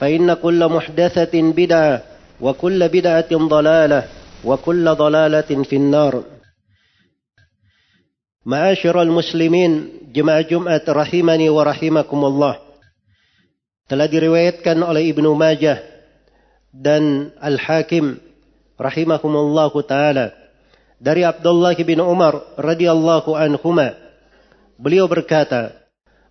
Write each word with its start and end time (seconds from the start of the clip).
فإن 0.00 0.34
كل 0.34 0.60
محدثة 0.68 1.34
بدعة 1.34 2.02
وكل 2.40 2.88
بدعة 2.88 3.30
ضلالة 3.32 4.00
وكل 4.44 4.84
ضلالة 4.94 5.50
في 5.62 5.76
النار 5.76 6.22
معاشر 8.46 9.02
المسلمين 9.02 9.88
جمع 10.12 10.40
جمعة 10.40 10.84
رحمني 10.88 11.48
ورحمكم 11.48 12.24
الله 12.24 12.54
telah 13.84 14.08
diriwayatkan 14.08 14.80
oleh 14.80 15.12
Ibnu 15.12 15.36
Majah 15.36 15.76
dan 16.72 17.36
Al-Hakim 17.36 18.16
rahimahumullahu 18.80 19.76
taala 19.84 20.32
dari 20.96 21.20
Abdullah 21.20 21.76
bin 21.84 22.00
Umar 22.00 22.56
radhiyallahu 22.56 23.36
anhuma 23.36 23.92
beliau 24.80 25.04
berkata 25.04 25.83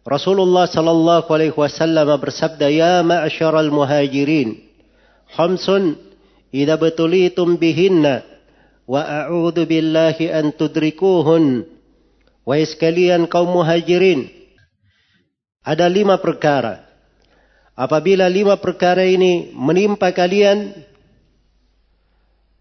Rasulullah 0.04 0.68
sallallahu 0.68 1.32
alaihi 1.32 1.56
wasallam 1.56 2.12
bersabda, 2.20 2.68
"Ya 2.68 3.00
ma'syaral 3.00 3.72
muhajirin, 3.72 4.60
khamsun 5.32 5.96
idza 6.52 6.76
batulitum 6.76 7.56
bihinna 7.56 8.28
wa 8.84 9.00
a'udzu 9.00 9.64
billahi 9.64 10.28
an 10.28 10.52
tudrikuhun." 10.52 11.64
Wahai 12.44 12.68
sekalian 12.68 13.32
kaum 13.32 13.56
muhajirin, 13.56 14.28
ada 15.64 15.88
lima 15.88 16.20
perkara. 16.20 16.84
Apabila 17.72 18.28
lima 18.28 18.60
perkara 18.60 19.08
ini 19.08 19.56
menimpa 19.56 20.12
kalian, 20.12 20.76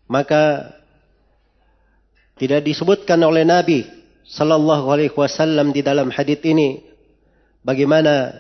maka 0.07 0.71
tidak 2.39 2.63
disebutkan 2.63 3.19
oleh 3.27 3.43
Nabi 3.43 3.83
sallallahu 4.23 4.87
alaihi 4.87 5.11
wasallam 5.11 5.75
di 5.75 5.83
dalam 5.83 6.15
hadis 6.15 6.39
ini 6.47 6.92
bagaimana 7.63 8.35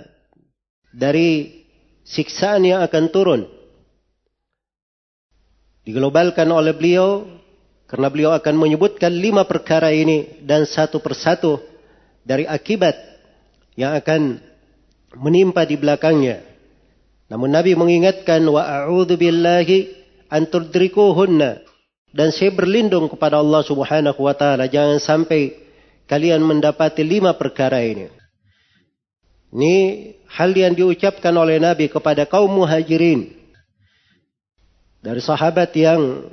dari 0.92 1.62
siksaan 2.02 2.66
yang 2.66 2.82
akan 2.84 3.04
turun 3.08 3.42
diglobalkan 5.86 6.46
oleh 6.50 6.74
beliau 6.74 7.26
karena 7.90 8.08
beliau 8.08 8.32
akan 8.32 8.54
menyebutkan 8.56 9.12
lima 9.12 9.44
perkara 9.44 9.90
ini 9.92 10.42
dan 10.42 10.64
satu 10.64 11.02
persatu 11.02 11.60
dari 12.22 12.46
akibat 12.46 12.94
yang 13.74 13.92
akan 13.98 14.40
menimpa 15.18 15.68
di 15.68 15.76
belakangnya. 15.76 16.40
Namun 17.28 17.52
Nabi 17.52 17.76
mengingatkan 17.76 18.44
wa 18.48 18.64
a'udzu 18.64 19.16
billahi 19.16 19.92
an 20.32 20.48
tudrikuhunna 20.48 21.60
dan 22.12 22.28
saya 22.32 22.52
berlindung 22.52 23.08
kepada 23.08 23.40
Allah 23.40 23.64
Subhanahu 23.64 24.20
wa 24.24 24.36
taala 24.36 24.68
jangan 24.68 25.00
sampai 25.00 25.56
kalian 26.08 26.44
mendapati 26.44 27.04
lima 27.04 27.36
perkara 27.36 27.80
ini. 27.80 28.21
Ini 29.52 29.76
hal 30.32 30.56
yang 30.56 30.72
diucapkan 30.72 31.36
oleh 31.36 31.60
Nabi 31.60 31.92
kepada 31.92 32.24
kaum 32.24 32.48
muhajirin. 32.48 33.36
Dari 35.04 35.20
sahabat 35.20 35.76
yang 35.76 36.32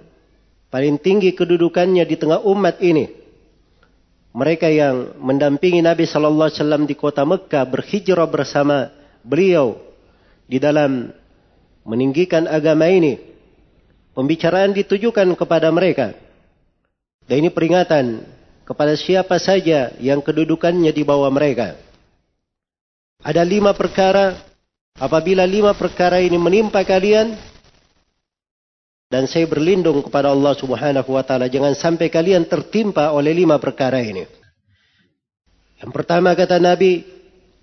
paling 0.72 0.96
tinggi 1.04 1.36
kedudukannya 1.36 2.08
di 2.08 2.16
tengah 2.16 2.40
umat 2.48 2.80
ini. 2.80 3.12
Mereka 4.32 4.72
yang 4.72 5.20
mendampingi 5.20 5.84
Nabi 5.84 6.08
Sallallahu 6.08 6.48
Alaihi 6.48 6.60
Wasallam 6.64 6.84
di 6.88 6.96
kota 6.96 7.26
Mekah 7.28 7.66
berhijrah 7.68 8.30
bersama 8.30 8.94
beliau 9.26 9.76
di 10.48 10.62
dalam 10.62 11.12
meninggikan 11.84 12.48
agama 12.48 12.88
ini. 12.88 13.20
Pembicaraan 14.16 14.72
ditujukan 14.72 15.28
kepada 15.36 15.68
mereka. 15.74 16.16
Dan 17.26 17.46
ini 17.46 17.50
peringatan 17.52 18.24
kepada 18.64 18.94
siapa 18.96 19.36
saja 19.42 19.92
yang 19.98 20.22
kedudukannya 20.22 20.94
di 20.94 21.04
bawah 21.04 21.30
mereka. 21.34 21.89
Ada 23.20 23.44
lima 23.44 23.76
perkara. 23.76 24.40
Apabila 25.00 25.44
lima 25.44 25.76
perkara 25.76 26.24
ini 26.24 26.40
menimpa 26.40 26.84
kalian. 26.88 27.36
Dan 29.10 29.26
saya 29.26 29.50
berlindung 29.50 30.06
kepada 30.06 30.32
Allah 30.32 30.54
subhanahu 30.56 31.18
wa 31.18 31.24
ta'ala. 31.26 31.50
Jangan 31.50 31.74
sampai 31.76 32.08
kalian 32.14 32.46
tertimpa 32.46 33.10
oleh 33.12 33.34
lima 33.34 33.58
perkara 33.58 34.00
ini. 34.00 34.24
Yang 35.84 35.92
pertama 35.92 36.32
kata 36.32 36.62
Nabi. 36.62 37.04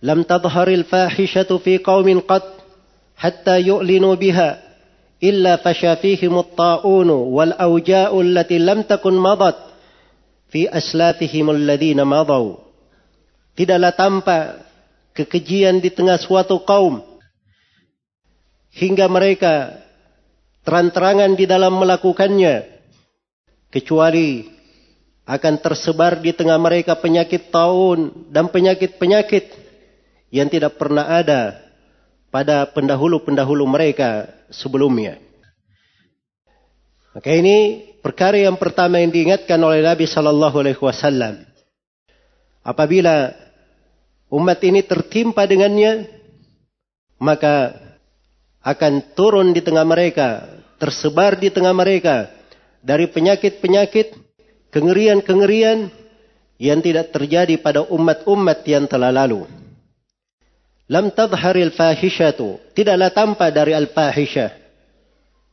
Lam 0.04 0.28
tadharil 0.28 0.84
fahishatu 0.84 1.56
fi 1.62 1.80
qawmin 1.80 2.20
qad. 2.20 2.44
Hatta 3.16 3.56
yu'linu 3.56 4.12
biha. 4.18 4.60
Illa 5.24 5.56
fashafihim 5.56 6.36
ta'unu. 6.52 7.32
Wal 7.32 7.56
awja'u 7.56 8.20
allati 8.20 8.60
lam 8.60 8.84
takun 8.84 9.16
madat. 9.16 9.56
Fi 10.52 10.68
aslafihim 10.68 11.48
alladhina 11.48 12.04
madaw. 12.04 12.60
Tidaklah 13.56 13.92
tampak 13.96 14.65
kekejian 15.16 15.80
di 15.80 15.88
tengah 15.88 16.20
suatu 16.20 16.60
kaum 16.60 17.00
hingga 18.76 19.08
mereka 19.08 19.80
terang-terangan 20.68 21.32
di 21.32 21.48
dalam 21.48 21.72
melakukannya 21.80 22.68
kecuali 23.72 24.44
akan 25.26 25.54
tersebar 25.58 26.22
di 26.22 26.30
tengah 26.36 26.60
mereka 26.60 26.94
penyakit 27.00 27.50
taun 27.50 28.28
dan 28.30 28.46
penyakit-penyakit 28.52 29.50
yang 30.30 30.46
tidak 30.52 30.78
pernah 30.78 31.08
ada 31.08 31.66
pada 32.30 32.68
pendahulu-pendahulu 32.70 33.64
mereka 33.66 34.28
sebelumnya. 34.52 35.18
Maka 37.16 37.32
ini 37.32 37.88
perkara 38.04 38.36
yang 38.36 38.60
pertama 38.60 39.00
yang 39.00 39.08
diingatkan 39.08 39.56
oleh 39.56 39.80
Nabi 39.80 40.04
Sallallahu 40.04 40.56
Alaihi 40.60 40.82
Wasallam. 40.84 41.48
Apabila 42.60 43.32
umat 44.30 44.58
ini 44.62 44.82
tertimpa 44.82 45.46
dengannya, 45.46 46.08
maka 47.20 47.74
akan 48.66 49.14
turun 49.14 49.54
di 49.54 49.62
tengah 49.62 49.86
mereka, 49.86 50.46
tersebar 50.82 51.38
di 51.38 51.48
tengah 51.54 51.72
mereka 51.72 52.30
dari 52.82 53.06
penyakit-penyakit, 53.10 54.14
kengerian-kengerian 54.74 55.88
yang 56.58 56.80
tidak 56.80 57.12
terjadi 57.12 57.54
pada 57.60 57.86
umat-umat 57.86 58.64
yang 58.66 58.84
telah 58.90 59.14
lalu. 59.14 59.46
Lam 60.86 61.10
tadharil 61.10 61.74
fahishatu, 61.74 62.62
tidaklah 62.70 63.10
tampak 63.10 63.50
dari 63.50 63.74
al-fahisyah. 63.74 64.50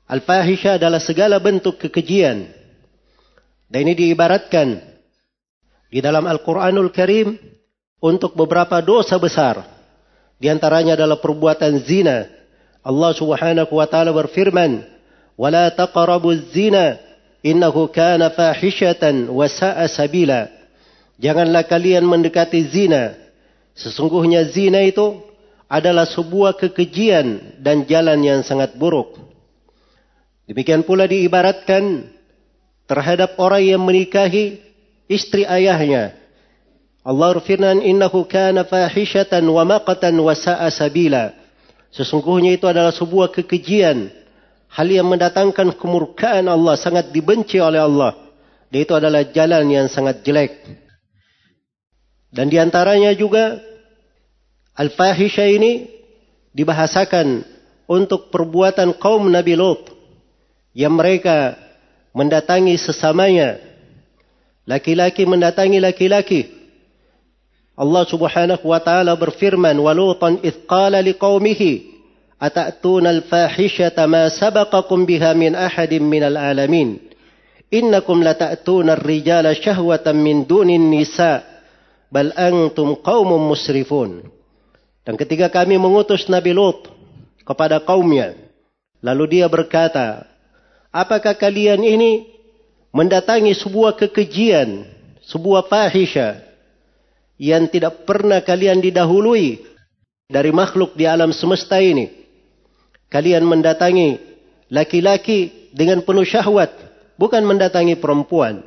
Al-fahisyah 0.05 0.77
adalah 0.77 1.01
segala 1.01 1.41
bentuk 1.41 1.81
kekejian. 1.81 2.45
Dan 3.65 3.79
ini 3.89 3.97
diibaratkan 3.97 4.77
di 5.89 5.97
dalam 5.97 6.29
Al-Quranul 6.29 6.93
Karim 6.93 7.33
untuk 8.03 8.35
beberapa 8.35 8.83
dosa 8.83 9.15
besar. 9.15 9.63
Di 10.35 10.51
antaranya 10.51 10.99
adalah 10.99 11.23
perbuatan 11.23 11.79
zina. 11.87 12.27
Allah 12.83 13.15
Subhanahu 13.15 13.79
wa 13.79 13.87
taala 13.87 14.11
berfirman, 14.11 14.83
"Wala 15.39 15.71
taqrabuz 15.71 16.51
zina 16.51 16.99
innahu 17.43 17.91
kana 17.91 18.31
fahishatan 18.31 19.31
wa 19.31 19.45
sa'a 19.45 19.85
sabila. 19.91 20.47
Janganlah 21.19 21.67
kalian 21.67 22.07
mendekati 22.07 22.63
zina. 22.67 23.15
Sesungguhnya 23.75 24.47
zina 24.51 24.81
itu 24.81 25.21
adalah 25.67 26.07
sebuah 26.07 26.57
kekejian 26.57 27.59
dan 27.59 27.87
jalan 27.87 28.19
yang 28.23 28.41
sangat 28.41 28.73
buruk. 28.79 29.19
Demikian 30.47 30.83
pula 30.83 31.07
diibaratkan 31.07 32.11
terhadap 32.83 33.39
orang 33.39 33.63
yang 33.63 33.81
menikahi 33.83 34.59
istri 35.07 35.47
ayahnya. 35.47 36.22
Allah 37.03 37.35
berfirman, 37.35 37.83
"Innahu 37.83 38.23
kana 38.23 38.63
fahishatan 38.63 39.43
wa 39.43 39.67
maqatan 39.67 40.15
wa 40.15 40.31
sa'a 40.31 40.71
sabila." 40.71 41.35
Sesungguhnya 41.91 42.55
itu 42.55 42.65
adalah 42.65 42.95
sebuah 42.95 43.29
kekejian, 43.35 44.09
hal 44.71 44.87
yang 44.87 45.05
mendatangkan 45.05 45.75
kemurkaan 45.77 46.47
Allah, 46.47 46.79
sangat 46.79 47.11
dibenci 47.11 47.59
oleh 47.59 47.83
Allah. 47.83 48.17
Dan 48.71 48.87
itu 48.87 48.93
adalah 48.97 49.21
jalan 49.29 49.69
yang 49.69 49.85
sangat 49.91 50.25
jelek. 50.25 50.63
Dan 52.33 52.49
di 52.49 52.57
antaranya 52.57 53.13
juga 53.13 53.61
al-fahisha 54.73 55.45
ini 55.45 55.85
dibahasakan 56.49 57.45
untuk 57.85 58.33
perbuatan 58.33 58.97
kaum 58.97 59.29
Nabi 59.29 59.53
Lut 59.53 59.93
yang 60.73 60.97
mereka 60.97 61.53
mendatangi 62.17 62.73
sesamanya. 62.81 63.61
Laki-laki 64.65 65.29
mendatangi 65.29 65.77
laki-laki. 65.77 66.62
Allah 67.73 68.05
Subhanahu 68.05 68.69
wa 68.69 68.77
taala 68.77 69.17
berfirman, 69.17 69.73
"Walutan 69.81 70.37
id 70.45 70.69
qala 70.69 71.01
liqaumihi 71.01 71.89
atatuna 72.37 73.09
al-fahishata 73.09 74.05
ma 74.05 74.29
sabaqakum 74.29 75.09
biha 75.09 75.33
min 75.33 75.57
ahadin 75.57 76.05
minal 76.05 76.37
alamin. 76.37 77.01
Innakum 77.73 78.21
lata'tuna 78.21 78.93
ar-rijala 78.93 79.57
syahwatan 79.57 80.21
min 80.21 80.45
dunin 80.45 80.93
nisa, 80.93 81.41
bal 82.13 82.29
antum 82.37 82.93
musrifun." 83.41 84.29
Dan 85.01 85.17
ketika 85.17 85.49
kami 85.49 85.81
mengutus 85.81 86.29
Nabi 86.29 86.53
Lut 86.53 86.87
kepada 87.41 87.81
kaumnya, 87.81 88.37
lalu 89.01 89.41
dia 89.41 89.49
berkata, 89.49 90.29
Apakah 90.93 91.33
kalian 91.33 91.81
ini 91.81 92.29
mendatangi 92.93 93.57
sebuah 93.57 93.97
kekejian, 93.97 94.85
sebuah 95.25 95.65
fahisha 95.65 96.52
yang 97.37 97.69
tidak 97.69 98.05
pernah 98.05 98.41
kalian 98.41 98.81
didahului 98.81 99.61
dari 100.29 100.51
makhluk 100.53 100.93
di 100.93 101.09
alam 101.09 101.33
semesta 101.33 101.81
ini? 101.81 102.09
Kalian 103.09 103.45
mendatangi 103.45 104.17
laki-laki 104.73 105.69
dengan 105.73 106.01
penuh 106.01 106.25
syahwat, 106.25 106.73
bukan 107.17 107.45
mendatangi 107.45 107.97
perempuan. 107.97 108.65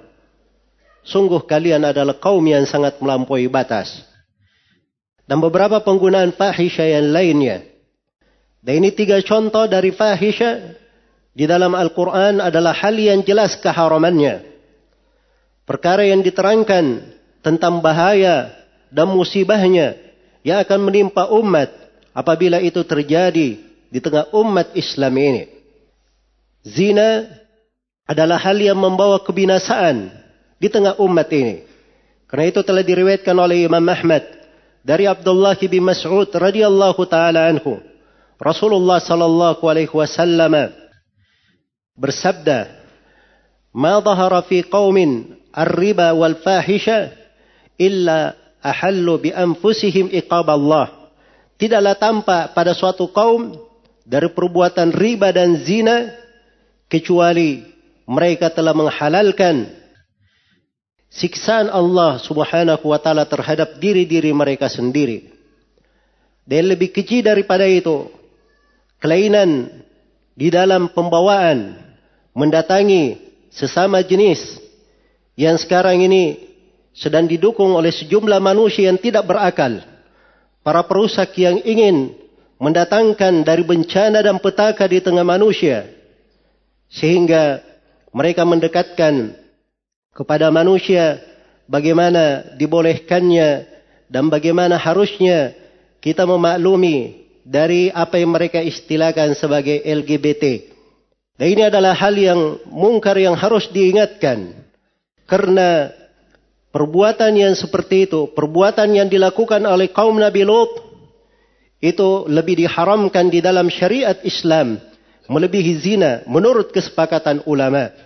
Sungguh 1.07 1.43
kalian 1.47 1.87
adalah 1.87 2.19
kaum 2.19 2.43
yang 2.43 2.67
sangat 2.67 2.99
melampaui 2.99 3.47
batas. 3.47 4.03
Dan 5.27 5.43
beberapa 5.43 5.83
penggunaan 5.83 6.35
fahisha 6.35 6.87
yang 6.87 7.11
lainnya. 7.11 7.67
Dan 8.63 8.83
ini 8.83 8.91
tiga 8.95 9.19
contoh 9.23 9.67
dari 9.71 9.95
fahisha 9.95 10.75
di 11.35 11.47
dalam 11.47 11.75
Al-Quran 11.75 12.43
adalah 12.43 12.75
hal 12.75 12.95
yang 12.99 13.23
jelas 13.23 13.59
keharamannya. 13.59 14.43
Perkara 15.67 16.07
yang 16.07 16.23
diterangkan 16.23 17.16
tentang 17.47 17.79
bahaya 17.79 18.51
dan 18.91 19.07
musibahnya 19.07 19.95
yang 20.43 20.59
akan 20.67 20.83
menimpa 20.83 21.31
umat 21.31 21.71
apabila 22.11 22.59
itu 22.59 22.83
terjadi 22.83 23.63
di 23.87 23.99
tengah 24.03 24.27
umat 24.35 24.75
Islam 24.75 25.15
ini. 25.15 25.43
Zina 26.67 27.23
adalah 28.03 28.43
hal 28.43 28.59
yang 28.59 28.75
membawa 28.75 29.23
kebinasaan 29.23 30.11
di 30.59 30.67
tengah 30.67 30.99
umat 30.99 31.31
ini. 31.31 31.63
Karena 32.27 32.51
itu 32.51 32.67
telah 32.67 32.83
diriwayatkan 32.83 33.39
oleh 33.39 33.71
Imam 33.71 33.87
Ahmad 33.87 34.27
dari 34.83 35.07
Abdullah 35.07 35.55
bin 35.55 35.87
Mas'ud 35.87 36.27
radhiyallahu 36.27 36.99
taala 37.07 37.47
anhu. 37.47 37.79
Rasulullah 38.43 38.99
sallallahu 38.99 39.63
alaihi 39.71 39.95
wasallam 39.95 40.75
bersabda, 41.95 42.75
"Ma 43.71 44.03
dhahara 44.03 44.43
fi 44.43 44.67
qaumin 44.67 45.39
ar-riba 45.55 46.11
wal 46.11 46.35
fahisha 46.43 47.15
illa 47.77 48.37
ahallu 48.61 49.21
bi 49.23 49.31
anfusihim 49.33 50.13
iqab 50.13 50.49
Allah." 50.49 50.93
Tidaklah 51.57 51.97
tampak 51.97 52.53
pada 52.53 52.77
suatu 52.77 53.09
kaum 53.09 53.57
dari 54.05 54.29
perbuatan 54.29 54.93
riba 54.93 55.33
dan 55.33 55.57
zina 55.65 56.13
kecuali 56.87 57.65
mereka 58.07 58.53
telah 58.53 58.77
menghalalkan 58.77 59.67
siksaan 61.11 61.73
Allah 61.73 62.21
Subhanahu 62.21 62.93
wa 62.93 63.01
taala 63.01 63.25
terhadap 63.25 63.81
diri-diri 63.81 64.31
mereka 64.37 64.69
sendiri. 64.69 65.33
Dan 66.47 66.71
lebih 66.71 66.95
keji 66.95 67.27
daripada 67.27 67.67
itu, 67.67 68.07
kelainan 69.03 69.83
di 70.39 70.53
dalam 70.53 70.87
pembawaan 70.93 71.75
mendatangi 72.37 73.19
sesama 73.51 74.05
jenis 74.05 74.61
yang 75.35 75.59
sekarang 75.59 76.05
ini 76.07 76.39
sedang 76.97 77.29
didukung 77.29 77.77
oleh 77.77 77.93
sejumlah 77.93 78.41
manusia 78.41 78.89
yang 78.89 78.97
tidak 78.97 79.29
berakal. 79.29 79.85
Para 80.65 80.83
perusak 80.89 81.37
yang 81.37 81.61
ingin 81.63 82.17
mendatangkan 82.57 83.45
dari 83.45 83.63
bencana 83.63 84.25
dan 84.25 84.41
petaka 84.41 84.89
di 84.89 84.99
tengah 85.05 85.23
manusia. 85.23 85.87
Sehingga 86.89 87.61
mereka 88.11 88.49
mendekatkan 88.49 89.37
kepada 90.17 90.49
manusia 90.49 91.21
bagaimana 91.69 92.57
dibolehkannya 92.57 93.69
dan 94.09 94.33
bagaimana 94.33 94.81
harusnya 94.81 95.53
kita 96.01 96.25
memaklumi 96.25 97.29
dari 97.45 97.93
apa 97.93 98.17
yang 98.17 98.33
mereka 98.33 98.65
istilahkan 98.65 99.37
sebagai 99.37 99.85
LGBT. 99.85 100.75
Dan 101.37 101.47
ini 101.53 101.63
adalah 101.69 101.93
hal 101.93 102.17
yang 102.17 102.57
mungkar 102.73 103.21
yang 103.21 103.37
harus 103.37 103.69
diingatkan. 103.69 104.57
Karena 105.29 105.93
perbuatan 106.77 107.33
yang 107.33 107.57
seperti 107.57 108.05
itu, 108.05 108.29
perbuatan 108.37 109.01
yang 109.01 109.09
dilakukan 109.09 109.65
oleh 109.65 109.89
kaum 109.89 110.13
Nabi 110.21 110.45
Lot, 110.45 110.77
itu 111.81 112.29
lebih 112.29 112.61
diharamkan 112.61 113.33
di 113.33 113.41
dalam 113.41 113.73
syariat 113.73 114.21
Islam. 114.21 114.77
Melebihi 115.25 115.73
zina 115.81 116.21
menurut 116.29 116.77
kesepakatan 116.77 117.41
ulama. 117.49 117.97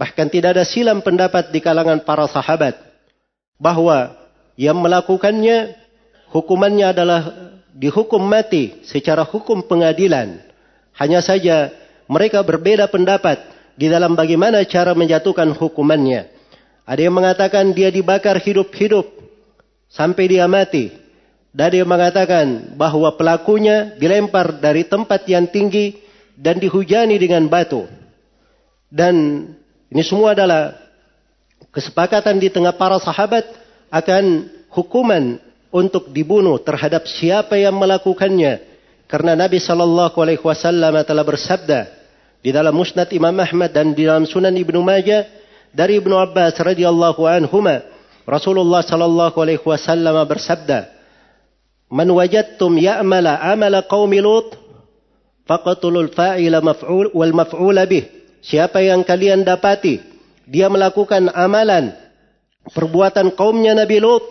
Bahkan 0.00 0.32
tidak 0.32 0.56
ada 0.56 0.64
silam 0.64 1.04
pendapat 1.04 1.52
di 1.52 1.60
kalangan 1.60 2.00
para 2.00 2.24
sahabat. 2.24 2.80
Bahwa 3.60 4.16
yang 4.56 4.80
melakukannya 4.80 5.76
hukumannya 6.32 6.96
adalah 6.96 7.20
dihukum 7.76 8.24
mati 8.24 8.80
secara 8.88 9.28
hukum 9.28 9.60
pengadilan. 9.60 10.40
Hanya 10.96 11.20
saja 11.20 11.68
mereka 12.08 12.40
berbeda 12.40 12.88
pendapat 12.88 13.44
di 13.76 13.92
dalam 13.92 14.16
bagaimana 14.16 14.64
cara 14.64 14.96
menjatuhkan 14.96 15.52
hukumannya. 15.52 16.39
Ada 16.90 17.06
yang 17.06 17.14
mengatakan 17.14 17.70
dia 17.70 17.86
dibakar 17.86 18.34
hidup-hidup 18.42 19.06
sampai 19.86 20.26
dia 20.26 20.50
mati. 20.50 20.90
Dan 21.54 21.70
ada 21.70 21.76
yang 21.78 21.90
mengatakan 21.90 22.74
bahwa 22.74 23.14
pelakunya 23.14 23.94
dilempar 23.94 24.58
dari 24.58 24.82
tempat 24.82 25.22
yang 25.30 25.46
tinggi 25.46 26.02
dan 26.34 26.58
dihujani 26.58 27.14
dengan 27.14 27.46
batu. 27.46 27.86
Dan 28.90 29.46
ini 29.86 30.02
semua 30.02 30.34
adalah 30.34 30.74
kesepakatan 31.70 32.42
di 32.42 32.50
tengah 32.50 32.74
para 32.74 32.98
sahabat 32.98 33.46
akan 33.94 34.50
hukuman 34.74 35.38
untuk 35.70 36.10
dibunuh 36.10 36.58
terhadap 36.58 37.06
siapa 37.06 37.54
yang 37.54 37.78
melakukannya. 37.78 38.66
Karena 39.06 39.38
Nabi 39.38 39.62
Shallallahu 39.62 40.18
Alaihi 40.18 40.42
Wasallam 40.42 40.98
telah 41.06 41.22
bersabda, 41.22 41.86
di 42.42 42.50
dalam 42.50 42.74
Musnad 42.74 43.10
Imam 43.14 43.34
Ahmad 43.38 43.70
dan 43.70 43.94
di 43.94 44.10
dalam 44.10 44.26
Sunan 44.26 44.54
Ibnu 44.54 44.82
Majah 44.82 45.39
dari 45.70 45.98
Ibnu 46.02 46.14
Abbas 46.18 46.58
radhiyallahu 46.58 47.22
anhuma 47.26 47.82
Rasulullah 48.26 48.82
sallallahu 48.82 49.36
alaihi 49.38 49.62
wasallam 49.64 50.14
bersabda 50.26 50.98
Man 51.90 52.06
wajadtum 52.14 52.78
ya'mala 52.78 53.42
amala 53.42 53.82
qaumi 53.82 54.22
Lut 54.22 54.54
faqatulul 55.50 56.14
fa'ila 56.14 56.62
maf'ul 56.62 57.10
wal 57.10 57.34
bih 57.90 58.06
Siapa 58.40 58.80
yang 58.80 59.02
kalian 59.02 59.42
dapati 59.42 59.98
dia 60.46 60.70
melakukan 60.70 61.30
amalan 61.34 61.92
perbuatan 62.70 63.34
kaumnya 63.34 63.74
Nabi 63.74 63.98
Lut 63.98 64.22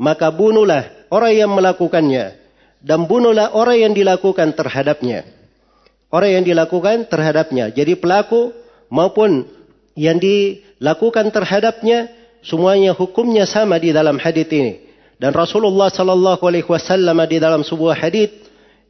maka 0.00 0.28
bunuhlah 0.32 1.08
orang 1.08 1.32
yang 1.34 1.50
melakukannya 1.52 2.36
dan 2.80 3.04
bunuhlah 3.04 3.52
orang 3.56 3.90
yang 3.90 3.92
dilakukan 3.92 4.56
terhadapnya 4.56 5.40
orang 6.10 6.42
yang 6.42 6.44
dilakukan 6.44 7.06
terhadapnya. 7.06 7.70
Jadi 7.70 7.96
pelaku 7.96 8.52
maupun 8.90 9.46
yang 9.98 10.18
dilakukan 10.18 11.32
terhadapnya 11.34 12.10
semuanya 12.44 12.94
hukumnya 12.94 13.44
sama 13.46 13.76
di 13.78 13.90
dalam 13.90 14.16
hadis 14.16 14.46
ini. 14.50 14.86
Dan 15.20 15.36
Rasulullah 15.36 15.92
sallallahu 15.92 16.40
alaihi 16.48 16.68
wasallam 16.68 17.20
di 17.28 17.36
dalam 17.36 17.60
sebuah 17.60 17.96
hadis 17.96 18.32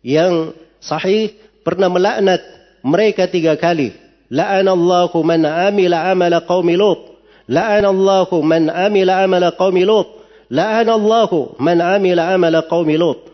yang 0.06 0.54
sahih 0.78 1.34
pernah 1.66 1.90
melaknat 1.90 2.38
mereka 2.86 3.26
tiga 3.26 3.58
kali 3.58 3.90
La'anallahu 4.30 5.26
man 5.26 5.42
amila 5.42 6.06
amala 6.06 6.46
qaumi 6.46 6.78
Lut. 6.78 7.18
La'anallahu 7.50 8.46
man 8.46 8.70
amila 8.70 9.26
amala 9.26 9.50
qaumi 9.58 9.82
Lut. 9.82 10.06
La'anallahu 10.54 11.58
man 11.58 11.82
amila 11.82 12.30
amala 12.30 12.62
qaumi 12.70 12.94
Lut. 12.94 13.26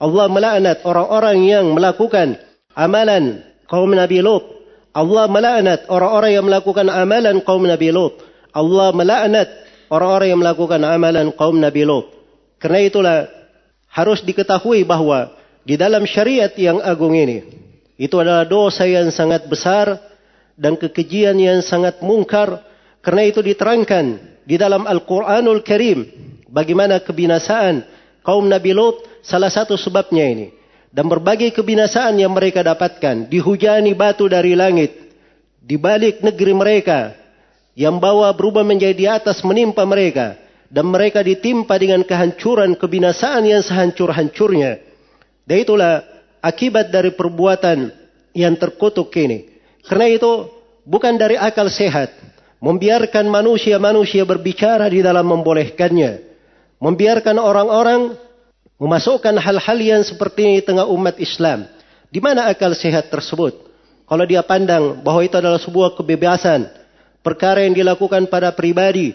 Allah 0.00 0.26
melaknat 0.32 0.80
orang-orang 0.88 1.44
yang 1.44 1.76
melakukan 1.76 2.40
amalan 2.72 3.44
kaum 3.68 3.92
Nabi 3.92 4.24
Lut. 4.24 4.59
Allah 4.90 5.30
melaknat 5.30 5.86
orang-orang 5.86 6.30
yang 6.34 6.44
melakukan 6.46 6.86
amalan 6.90 7.36
kaum 7.46 7.62
Nabi 7.62 7.94
Lut. 7.94 8.18
Allah 8.50 8.90
melaknat 8.90 9.48
orang-orang 9.86 10.28
yang 10.34 10.40
melakukan 10.42 10.80
amalan 10.82 11.30
kaum 11.34 11.56
Nabi 11.58 11.86
Lut. 11.86 12.10
Karena 12.58 12.82
itulah 12.82 13.18
harus 13.90 14.22
diketahui 14.22 14.82
bahwa 14.82 15.34
di 15.62 15.78
dalam 15.78 16.02
syariat 16.06 16.50
yang 16.58 16.82
agung 16.82 17.14
ini 17.14 17.46
itu 18.00 18.16
adalah 18.16 18.48
dosa 18.48 18.88
yang 18.88 19.12
sangat 19.12 19.44
besar 19.46 19.98
dan 20.56 20.78
kekejian 20.78 21.36
yang 21.36 21.60
sangat 21.60 22.00
mungkar 22.00 22.64
karena 23.04 23.28
itu 23.28 23.44
diterangkan 23.44 24.18
di 24.46 24.56
dalam 24.56 24.88
Al-Qur'anul 24.88 25.60
Karim 25.60 26.08
bagaimana 26.48 27.00
kebinasaan 27.00 27.84
kaum 28.24 28.48
Nabi 28.48 28.72
Lot 28.72 29.04
salah 29.20 29.52
satu 29.52 29.76
sebabnya 29.76 30.24
ini 30.26 30.59
dan 30.90 31.06
berbagai 31.06 31.54
kebinasaan 31.54 32.18
yang 32.18 32.34
mereka 32.34 32.66
dapatkan 32.66 33.30
dihujani 33.30 33.94
batu 33.94 34.26
dari 34.26 34.58
langit 34.58 34.90
di 35.62 35.78
balik 35.78 36.22
negeri 36.22 36.52
mereka 36.54 37.14
yang 37.78 38.02
bawa 38.02 38.34
berubah 38.34 38.66
menjadi 38.66 38.96
di 38.96 39.06
atas 39.06 39.42
menimpa 39.46 39.86
mereka 39.86 40.34
dan 40.66 40.90
mereka 40.90 41.22
ditimpa 41.22 41.78
dengan 41.78 42.02
kehancuran 42.02 42.74
kebinasaan 42.74 43.46
yang 43.46 43.62
sehancur-hancurnya 43.62 44.82
dan 45.46 45.56
itulah 45.58 46.06
akibat 46.38 46.94
dari 46.94 47.10
perbuatan 47.10 47.90
yang 48.34 48.54
terkutuk 48.54 49.10
ini. 49.18 49.50
Karena 49.82 50.06
itu 50.06 50.46
bukan 50.86 51.16
dari 51.18 51.34
akal 51.34 51.66
sehat. 51.66 52.12
Membiarkan 52.60 53.24
manusia-manusia 53.26 54.28
berbicara 54.28 54.84
di 54.92 55.00
dalam 55.00 55.24
membolehkannya. 55.24 56.28
Membiarkan 56.78 57.36
orang-orang 57.40 58.14
memasukkan 58.80 59.36
hal-hal 59.36 59.78
yang 59.78 60.02
seperti 60.02 60.40
ini 60.48 60.58
tengah 60.64 60.88
umat 60.88 61.20
Islam. 61.20 61.68
Di 62.08 62.18
mana 62.18 62.48
akal 62.48 62.72
sehat 62.72 63.12
tersebut? 63.12 63.68
Kalau 64.08 64.24
dia 64.26 64.42
pandang 64.42 65.04
bahwa 65.04 65.22
itu 65.22 65.36
adalah 65.38 65.60
sebuah 65.60 65.94
kebebasan. 65.94 66.66
Perkara 67.20 67.62
yang 67.62 67.76
dilakukan 67.76 68.26
pada 68.26 68.50
pribadi. 68.50 69.12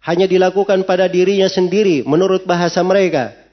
Hanya 0.00 0.24
dilakukan 0.30 0.86
pada 0.86 1.10
dirinya 1.10 1.50
sendiri 1.50 2.06
menurut 2.06 2.46
bahasa 2.46 2.80
mereka 2.80 3.44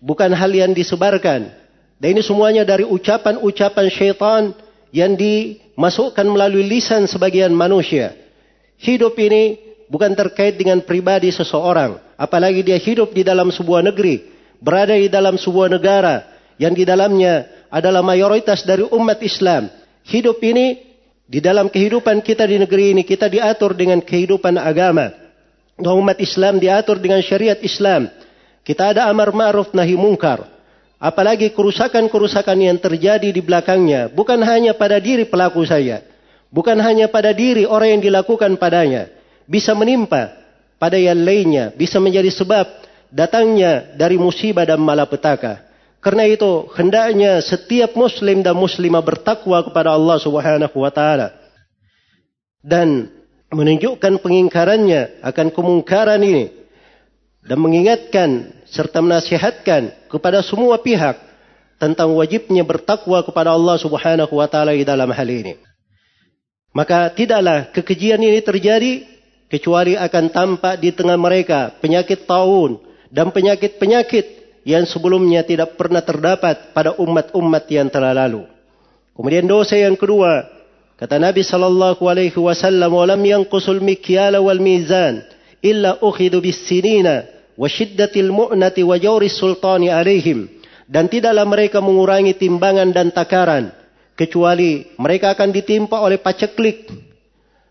bukan 0.00 0.32
hal 0.32 0.50
yang 0.50 0.72
disebarkan. 0.72 1.52
Dan 2.00 2.16
ini 2.16 2.24
semuanya 2.24 2.64
dari 2.64 2.88
ucapan-ucapan 2.88 3.86
syaitan 3.92 4.56
yang 4.88 5.12
dimasukkan 5.14 6.24
melalui 6.24 6.64
lisan 6.64 7.04
sebagian 7.04 7.52
manusia. 7.52 8.16
Hidup 8.80 9.12
ini 9.20 9.60
bukan 9.92 10.16
terkait 10.16 10.56
dengan 10.56 10.80
pribadi 10.80 11.28
seseorang. 11.28 12.00
Apalagi 12.16 12.64
dia 12.64 12.80
hidup 12.80 13.12
di 13.12 13.20
dalam 13.20 13.52
sebuah 13.52 13.84
negeri. 13.84 14.39
Berada 14.60 14.92
di 14.92 15.08
dalam 15.08 15.40
sebuah 15.40 15.72
negara. 15.72 16.28
Yang 16.60 16.84
di 16.84 16.84
dalamnya 16.84 17.48
adalah 17.72 18.04
mayoritas 18.04 18.62
dari 18.68 18.84
umat 18.84 19.18
Islam. 19.24 19.72
Hidup 20.04 20.36
ini 20.44 20.76
di 21.24 21.40
dalam 21.40 21.72
kehidupan 21.72 22.20
kita 22.20 22.44
di 22.44 22.60
negeri 22.60 22.92
ini. 22.92 23.02
Kita 23.02 23.26
diatur 23.32 23.72
dengan 23.72 24.04
kehidupan 24.04 24.60
agama. 24.60 25.08
Dan 25.80 25.96
umat 25.96 26.20
Islam 26.20 26.60
diatur 26.60 27.00
dengan 27.00 27.24
syariat 27.24 27.56
Islam. 27.64 28.12
Kita 28.60 28.92
ada 28.92 29.08
amar 29.08 29.32
ma'ruf 29.32 29.72
nahi 29.72 29.96
mungkar. 29.96 30.44
Apalagi 31.00 31.56
kerusakan-kerusakan 31.56 32.60
yang 32.60 32.76
terjadi 32.76 33.32
di 33.32 33.40
belakangnya. 33.40 34.12
Bukan 34.12 34.36
hanya 34.44 34.76
pada 34.76 35.00
diri 35.00 35.24
pelaku 35.24 35.64
saya. 35.64 36.04
Bukan 36.52 36.76
hanya 36.76 37.08
pada 37.08 37.32
diri 37.32 37.64
orang 37.64 37.96
yang 37.96 38.02
dilakukan 38.04 38.60
padanya. 38.60 39.08
Bisa 39.48 39.72
menimpa 39.72 40.36
pada 40.76 41.00
yang 41.00 41.16
lainnya. 41.24 41.72
Bisa 41.72 41.96
menjadi 41.96 42.28
sebab 42.28 42.89
datangnya 43.10 43.94
dari 43.98 44.16
musibah 44.16 44.64
dan 44.64 44.80
malapetaka. 44.80 45.66
Karena 46.00 46.24
itu 46.24 46.64
hendaknya 46.72 47.44
setiap 47.44 47.92
muslim 47.92 48.40
dan 48.40 48.56
muslimah 48.56 49.04
bertakwa 49.04 49.60
kepada 49.60 49.92
Allah 49.92 50.16
Subhanahu 50.16 50.76
wa 50.80 50.88
taala 50.88 51.36
dan 52.64 53.12
menunjukkan 53.52 54.24
pengingkarannya 54.24 55.20
akan 55.20 55.46
kemungkaran 55.52 56.24
ini 56.24 56.48
dan 57.44 57.60
mengingatkan 57.60 58.48
serta 58.64 59.04
menasihatkan 59.04 60.08
kepada 60.08 60.40
semua 60.40 60.80
pihak 60.80 61.20
tentang 61.76 62.16
wajibnya 62.16 62.64
bertakwa 62.64 63.20
kepada 63.20 63.52
Allah 63.52 63.76
Subhanahu 63.76 64.40
wa 64.40 64.48
taala 64.48 64.72
di 64.72 64.88
dalam 64.88 65.12
hal 65.12 65.28
ini. 65.28 65.60
Maka 66.72 67.12
tidaklah 67.12 67.68
kekejian 67.76 68.24
ini 68.24 68.40
terjadi 68.40 69.04
kecuali 69.52 70.00
akan 70.00 70.24
tampak 70.32 70.80
di 70.80 70.96
tengah 70.96 71.20
mereka 71.20 71.76
penyakit 71.82 72.24
taun 72.24 72.89
dan 73.10 73.34
penyakit-penyakit 73.34 74.26
yang 74.64 74.86
sebelumnya 74.86 75.42
tidak 75.42 75.74
pernah 75.74 76.00
terdapat 76.00 76.70
pada 76.70 76.94
umat-umat 76.96 77.64
yang 77.68 77.90
telah 77.90 78.14
lalu. 78.14 78.46
Kemudian 79.12 79.44
dosa 79.44 79.76
yang 79.76 79.98
kedua, 79.98 80.46
kata 80.96 81.18
Nabi 81.18 81.44
sallallahu 81.44 82.06
alaihi 82.06 82.38
wasallam, 82.38 82.94
"Wa 82.94 83.04
lam 83.10 83.20
yanqusul 83.20 83.82
mikyala 83.82 84.40
wal 84.40 84.62
mizan." 84.62 85.26
illa 85.60 86.00
ukhidu 86.00 86.40
bis 86.40 86.64
sinina 86.66 87.28
wa 87.56 87.68
syiddatil 87.68 88.32
mu'nati 88.32 88.80
wa 88.80 88.96
jawris 88.96 89.36
sultani 89.36 89.92
alaihim 89.92 90.48
dan 90.88 91.06
tidaklah 91.06 91.44
mereka 91.44 91.78
mengurangi 91.84 92.34
timbangan 92.34 92.90
dan 92.90 93.12
takaran 93.12 93.70
kecuali 94.16 94.88
mereka 94.96 95.36
akan 95.36 95.48
ditimpa 95.52 96.00
oleh 96.00 96.18
paceklik 96.18 96.88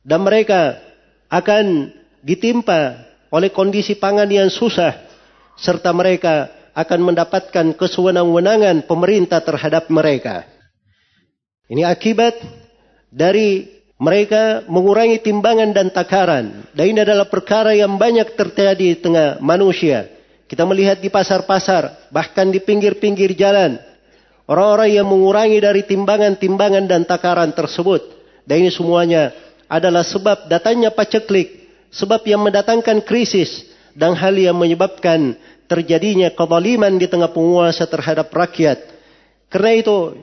dan 0.05 0.21
mereka 0.21 0.77
akan 1.29 1.93
ditimpa 2.21 3.09
oleh 3.33 3.49
kondisi 3.53 3.97
pangan 3.97 4.29
yang 4.29 4.49
susah 4.49 5.08
serta 5.59 5.91
mereka 5.91 6.49
akan 6.73 7.11
mendapatkan 7.11 7.75
kesewenang-wenangan 7.75 8.87
pemerintah 8.87 9.43
terhadap 9.43 9.91
mereka. 9.91 10.47
Ini 11.69 11.85
akibat 11.85 12.39
dari 13.13 13.79
mereka 13.99 14.63
mengurangi 14.71 15.19
timbangan 15.19 15.75
dan 15.75 15.91
takaran. 15.91 16.65
Dan 16.71 16.85
ini 16.95 16.99
adalah 17.03 17.27
perkara 17.27 17.75
yang 17.75 17.99
banyak 17.99 18.33
terjadi 18.33 18.95
di 18.95 18.97
tengah 18.97 19.37
manusia. 19.43 20.07
Kita 20.49 20.65
melihat 20.65 20.97
di 20.97 21.13
pasar-pasar, 21.13 22.09
bahkan 22.09 22.49
di 22.49 22.57
pinggir-pinggir 22.57 23.37
jalan. 23.37 23.77
Orang-orang 24.49 24.97
yang 24.97 25.05
mengurangi 25.05 25.61
dari 25.61 25.85
timbangan-timbangan 25.85 26.89
dan 26.89 27.05
takaran 27.05 27.53
tersebut. 27.53 28.01
Dan 28.49 28.65
ini 28.65 28.73
semuanya 28.73 29.29
adalah 29.69 30.01
sebab 30.01 30.49
datangnya 30.49 30.89
paceklik. 30.89 31.69
Sebab 31.93 32.25
yang 32.25 32.41
mendatangkan 32.41 33.05
krisis. 33.05 33.68
Dan 33.93 34.17
hal 34.17 34.37
yang 34.37 34.57
menyebabkan 34.57 35.37
terjadinya 35.69 36.33
kezaliman 36.33 36.97
di 36.97 37.05
tengah 37.05 37.29
penguasa 37.29 37.85
terhadap 37.85 38.29
rakyat. 38.33 38.81
Karena 39.49 39.71
itu, 39.77 40.17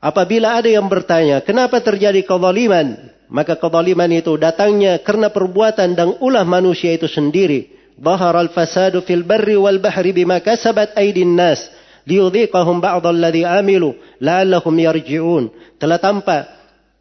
apabila 0.00 0.60
ada 0.60 0.68
yang 0.68 0.88
bertanya, 0.88 1.40
kenapa 1.40 1.80
terjadi 1.80 2.24
kezaliman? 2.24 3.10
maka 3.30 3.56
kezaliman 3.56 4.10
itu 4.10 4.34
datangnya 4.36 4.98
karena 5.00 5.30
perbuatan 5.30 5.94
dan 5.94 6.18
ulah 6.18 6.42
manusia 6.42 6.92
itu 6.92 7.06
sendiri. 7.06 7.78
Bahar 7.96 8.34
al-fasadu 8.34 9.06
fil 9.06 9.22
barri 9.22 9.54
wal 9.54 9.78
bahri 9.78 10.10
bima 10.10 10.42
kasabat 10.42 10.98
aydin 10.98 11.38
nas 11.38 11.70
liyudhiqahum 12.04 12.82
ba'd 12.82 13.06
alladhi 13.06 13.46
amilu 13.46 13.94
la'allahum 14.18 14.74
yarji'un. 14.74 15.78
Telah 15.78 15.98
tampak 16.02 16.42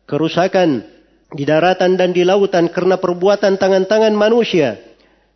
kerusakan 0.05 0.85
di 1.33 1.43
daratan 1.49 1.97
dan 1.97 2.13
di 2.13 2.21
lautan 2.21 2.69
karena 2.69 3.01
perbuatan 3.01 3.57
tangan-tangan 3.57 4.13
manusia 4.13 4.77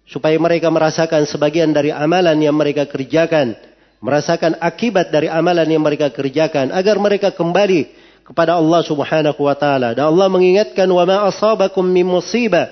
supaya 0.07 0.35
mereka 0.35 0.67
merasakan 0.67 1.23
sebagian 1.23 1.71
dari 1.71 1.89
amalan 1.89 2.35
yang 2.39 2.55
mereka 2.55 2.87
kerjakan, 2.87 3.55
merasakan 4.03 4.59
akibat 4.59 5.09
dari 5.09 5.31
amalan 5.31 5.67
yang 5.67 5.83
mereka 5.83 6.11
kerjakan 6.11 6.75
agar 6.75 6.99
mereka 6.99 7.31
kembali 7.31 7.87
kepada 8.27 8.59
Allah 8.59 8.81
Subhanahu 8.83 9.39
wa 9.39 9.55
taala. 9.55 9.95
Dan 9.95 10.11
Allah 10.11 10.27
mengingatkan 10.31 10.87
wa 10.87 11.03
ma 11.03 11.27
asabakum 11.27 11.83
min 11.83 12.07
musibah 12.07 12.71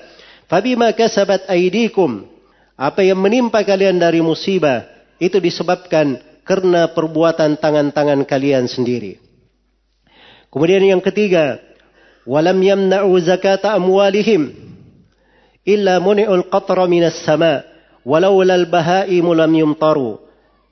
fabima 0.52 0.92
kasabat 0.92 1.48
aydikum. 1.48 2.28
Apa 2.76 3.06
yang 3.06 3.22
menimpa 3.22 3.62
kalian 3.62 4.02
dari 4.02 4.26
musibah 4.26 4.90
itu 5.22 5.38
disebabkan 5.38 6.18
karena 6.42 6.90
perbuatan 6.90 7.62
tangan-tangan 7.62 8.26
kalian 8.26 8.66
sendiri. 8.66 9.22
Kemudian 10.50 10.82
yang 10.82 11.00
ketiga, 11.00 11.62
walam 12.26 12.58
yamna'u 12.58 13.14
zakata 13.22 13.78
amwalihim 13.78 14.71
illa 15.68 16.02
muni'ul 16.02 16.50
qatra 16.50 16.86
minas 16.90 17.22
sama 17.22 17.66
walau 18.06 18.42
lal 18.42 18.66
bahaimu 18.70 19.32
lam 19.36 19.52
yumtaru. 19.54 20.22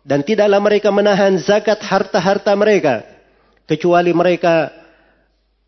Dan 0.05 0.25
tidaklah 0.25 0.58
mereka 0.58 0.89
menahan 0.89 1.38
zakat 1.38 1.77
harta-harta 1.86 2.55
mereka 2.58 3.05
kecuali 3.69 4.10
mereka 4.10 4.74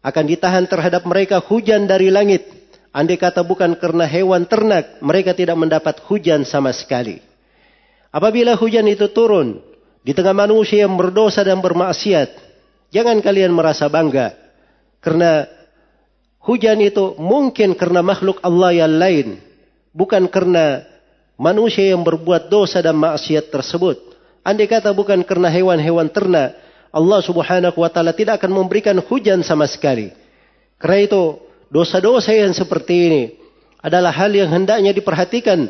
akan 0.02 0.26
ditahan 0.26 0.66
terhadap 0.66 1.06
mereka 1.06 1.38
hujan 1.38 1.86
dari 1.86 2.10
langit. 2.10 2.50
Andai 2.92 3.16
kata 3.16 3.46
bukan 3.46 3.78
karena 3.78 4.04
hewan 4.04 4.44
ternak, 4.50 5.00
mereka 5.00 5.32
tidak 5.32 5.56
mendapat 5.56 6.02
hujan 6.10 6.44
sama 6.44 6.74
sekali. 6.74 7.22
Apabila 8.12 8.58
hujan 8.60 8.84
itu 8.90 9.08
turun 9.14 9.64
di 10.04 10.12
tengah 10.12 10.36
manusia 10.36 10.84
yang 10.84 11.00
berdosa 11.00 11.46
dan 11.46 11.64
bermaksiat, 11.64 12.30
jangan 12.92 13.24
kalian 13.24 13.54
merasa 13.56 13.88
bangga. 13.88 14.36
Karena 15.00 15.48
hujan 16.46 16.82
itu 16.82 17.18
mungkin 17.22 17.78
karena 17.78 18.02
makhluk 18.02 18.42
Allah 18.42 18.74
yang 18.74 18.94
lain, 18.98 19.28
bukan 19.94 20.26
karena 20.28 20.86
manusia 21.38 21.94
yang 21.94 22.02
berbuat 22.02 22.50
dosa 22.50 22.82
dan 22.82 22.98
maksiat 22.98 23.50
tersebut. 23.50 23.98
Andai 24.42 24.66
kata 24.66 24.90
bukan 24.94 25.22
karena 25.22 25.54
hewan-hewan 25.54 26.10
ternak, 26.10 26.58
Allah 26.90 27.20
Subhanahu 27.22 27.78
wa 27.78 27.90
taala 27.94 28.12
tidak 28.12 28.42
akan 28.42 28.52
memberikan 28.52 28.98
hujan 29.00 29.46
sama 29.46 29.70
sekali. 29.70 30.10
Karena 30.82 31.06
itu, 31.06 31.38
dosa-dosa 31.70 32.34
yang 32.34 32.52
seperti 32.58 32.96
ini 33.08 33.24
adalah 33.82 34.10
hal 34.10 34.34
yang 34.34 34.50
hendaknya 34.50 34.94
diperhatikan 34.94 35.70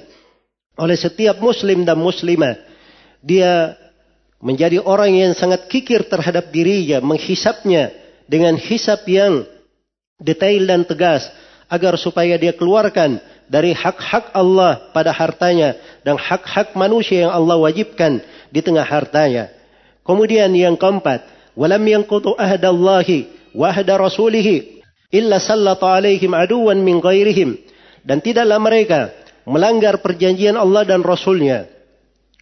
oleh 0.80 0.98
setiap 0.98 1.40
muslim 1.44 1.84
dan 1.84 2.00
muslimah. 2.00 2.56
Dia 3.20 3.76
menjadi 4.42 4.82
orang 4.82 5.14
yang 5.14 5.32
sangat 5.36 5.68
kikir 5.68 6.08
terhadap 6.08 6.50
dirinya, 6.50 7.04
menghisapnya 7.04 7.92
dengan 8.26 8.56
hisap 8.56 9.04
yang 9.06 9.46
detail 10.22 10.70
dan 10.70 10.86
tegas 10.86 11.26
agar 11.66 11.98
supaya 11.98 12.38
dia 12.38 12.54
keluarkan 12.54 13.18
dari 13.50 13.76
hak-hak 13.76 14.32
Allah 14.32 14.94
pada 14.96 15.12
hartanya 15.12 15.76
dan 16.06 16.16
hak-hak 16.16 16.78
manusia 16.78 17.28
yang 17.28 17.34
Allah 17.34 17.60
wajibkan 17.60 18.22
di 18.54 18.62
tengah 18.64 18.86
hartanya. 18.86 19.52
Kemudian 20.08 20.54
yang 20.56 20.80
keempat, 20.80 21.26
walam 21.58 21.84
yanqutu 21.84 22.32
ahdallahi 22.38 23.28
wa 23.52 23.68
ahda 23.74 24.00
rasulih 24.00 24.80
illa 25.12 25.38
sallata 25.42 26.00
alaihim 26.00 26.32
aduwan 26.32 26.80
min 26.80 27.04
ghairihim 27.04 27.60
dan 28.08 28.24
tidaklah 28.24 28.58
mereka 28.62 29.12
melanggar 29.44 30.00
perjanjian 30.00 30.56
Allah 30.56 30.86
dan 30.86 31.02
Rasulnya. 31.02 31.68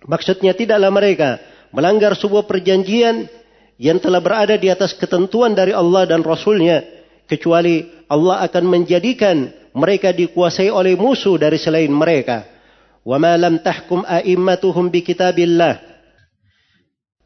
Maksudnya 0.06 0.56
tidaklah 0.56 0.92
mereka 0.92 1.42
melanggar 1.74 2.16
sebuah 2.16 2.48
perjanjian 2.48 3.28
yang 3.80 3.98
telah 4.00 4.20
berada 4.20 4.56
di 4.56 4.68
atas 4.68 4.96
ketentuan 4.96 5.56
dari 5.56 5.72
Allah 5.72 6.08
dan 6.08 6.24
Rasulnya 6.24 6.99
kecuali 7.30 7.86
Allah 8.10 8.42
akan 8.50 8.66
menjadikan 8.66 9.54
mereka 9.78 10.10
dikuasai 10.10 10.74
oleh 10.74 10.98
musuh 10.98 11.38
dari 11.38 11.62
selain 11.62 11.94
mereka. 11.94 12.50
Wa 13.06 13.22
ma 13.22 13.38
lam 13.38 13.62
tahkum 13.62 14.02
a'immatuhum 14.02 14.90
bi 14.90 15.06
kitabillah. 15.06 15.78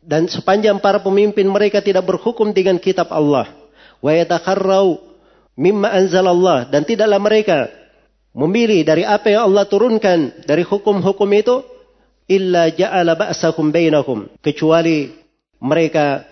Dan 0.03 0.27
sepanjang 0.27 0.83
para 0.83 1.00
pemimpin 1.00 1.48
mereka 1.48 1.79
tidak 1.79 2.03
berhukum 2.03 2.51
dengan 2.51 2.75
kitab 2.75 3.07
Allah. 3.15 3.48
Wa 4.03 4.12
yatakharrau 4.12 5.00
mimma 5.55 5.95
anzalallah. 5.95 6.67
Dan 6.67 6.83
tidaklah 6.83 7.24
mereka 7.24 7.72
memilih 8.36 8.83
dari 8.83 9.07
apa 9.07 9.31
yang 9.31 9.48
Allah 9.48 9.63
turunkan 9.63 10.43
dari 10.43 10.67
hukum-hukum 10.67 11.31
itu. 11.31 11.63
Illa 12.24 12.72
ja'ala 12.72 13.19
ba'sahum 13.19 13.72
bainahum. 13.72 14.31
Kecuali 14.39 15.12
mereka 15.60 16.24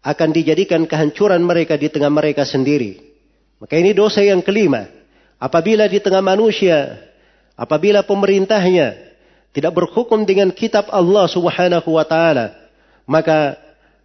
akan 0.00 0.28
dijadikan 0.32 0.88
kehancuran 0.88 1.44
mereka 1.44 1.76
di 1.76 1.92
tengah 1.92 2.08
mereka 2.08 2.48
sendiri. 2.48 3.00
Maka 3.60 3.76
ini 3.76 3.92
dosa 3.92 4.24
yang 4.24 4.40
kelima. 4.40 4.88
Apabila 5.36 5.88
di 5.88 6.00
tengah 6.00 6.24
manusia, 6.24 7.00
apabila 7.56 8.04
pemerintahnya 8.04 8.96
tidak 9.52 9.72
berhukum 9.76 10.24
dengan 10.24 10.52
kitab 10.52 10.88
Allah 10.88 11.28
Subhanahu 11.28 11.96
wa 11.96 12.04
taala, 12.04 12.56
maka 13.04 13.56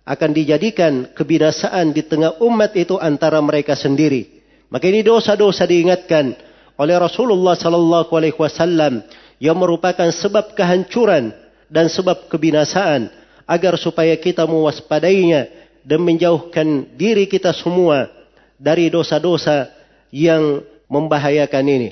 akan 0.06 0.32
dijadikan 0.36 1.12
kebinasaan 1.16 1.96
di 1.96 2.04
tengah 2.04 2.40
umat 2.44 2.75
itu 2.75 3.00
antara 3.00 3.40
mereka 3.40 3.74
sendiri. 3.74 4.44
Maka 4.68 4.92
ini 4.92 5.02
dosa-dosa 5.02 5.64
diingatkan 5.64 6.36
oleh 6.75 6.96
Rasulullah 7.00 7.56
sallallahu 7.56 8.12
alaihi 8.12 8.36
wasallam 8.36 9.02
yang 9.40 9.56
merupakan 9.56 10.12
sebab 10.12 10.56
kehancuran 10.56 11.32
dan 11.72 11.88
sebab 11.88 12.28
kebinasaan 12.28 13.08
agar 13.48 13.80
supaya 13.80 14.14
kita 14.20 14.44
mewaspadainya 14.46 15.64
dan 15.86 16.01
menjauhkan 16.01 16.98
diri 16.98 17.30
kita 17.30 17.54
semua 17.54 18.10
dari 18.58 18.89
dosa-dosa 18.89 19.70
yang 20.10 20.65
membahayakan 20.89 21.65
ini. 21.70 21.89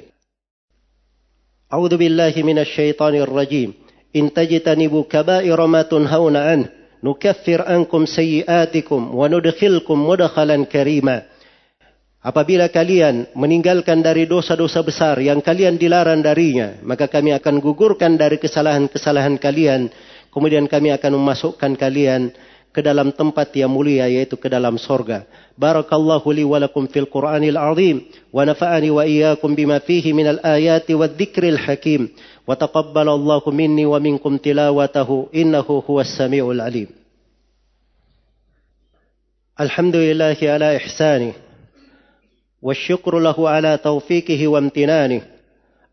A'udzu 1.69 1.97
billahi 1.97 2.41
minasyaitonir 2.41 3.29
rajim. 3.29 3.77
In 4.13 4.29
tajtanibu 4.29 5.10
kaba'ira 5.10 5.65
ma 5.65 5.86
tunhauna 5.86 6.53
an 6.53 6.69
nukaffir 7.01 7.65
ankum 7.65 8.06
sayyi'atikum 8.06 9.13
wa 9.13 9.25
nudkhilkum 9.25 9.97
mudkhalan 9.97 10.69
karima. 10.69 11.25
Apabila 12.23 12.71
kalian 12.71 13.27
meninggalkan 13.36 13.99
dari 13.99 14.23
dosa-dosa 14.23 14.79
besar 14.79 15.19
yang 15.19 15.43
kalian 15.43 15.75
dilarang 15.75 16.23
darinya, 16.23 16.79
maka 16.79 17.12
kami 17.12 17.36
akan 17.36 17.60
gugurkan 17.60 18.15
dari 18.15 18.39
kesalahan-kesalahan 18.39 19.36
kalian, 19.36 19.91
kemudian 20.32 20.63
kami 20.71 20.95
akan 20.95 21.19
memasukkan 21.19 21.75
kalian 21.75 22.32
ke 22.73 22.81
dalam 22.81 23.13
tempat 23.13 23.53
yang 23.53 23.69
mulia 23.69 24.09
yaitu 24.09 24.33
ke 24.33 24.49
dalam 24.49 24.81
sorga. 24.81 25.29
Barakallahu 25.53 26.33
li 26.33 26.41
wa 26.41 26.57
lakum 26.57 26.89
fil 26.89 27.05
Qur'anil 27.05 27.53
azim 27.55 28.01
wa 28.33 28.41
nafa'ani 28.41 28.89
wa 28.89 29.05
iyyakum 29.05 29.53
bima 29.53 29.77
fihi 29.77 30.09
minal 30.09 30.41
ayati 30.41 30.97
wa 30.97 31.05
dzikril 31.05 31.62
hakim 31.62 32.09
wa 32.49 32.57
taqabbalallahu 32.57 33.53
minni 33.53 33.86
wa 33.86 34.01
minkum 34.01 34.41
tilawatahu 34.41 35.29
innahu 35.29 35.86
huwas 35.86 36.09
samiul 36.17 36.57
alim. 36.57 36.89
Alhamdulillah 39.53 40.33
ala 40.33 40.73
ihsani 40.81 41.38
والشكر 42.63 43.19
له 43.19 43.49
على 43.49 43.77
توفيقه 43.77 44.47
وامتنانه 44.47 45.21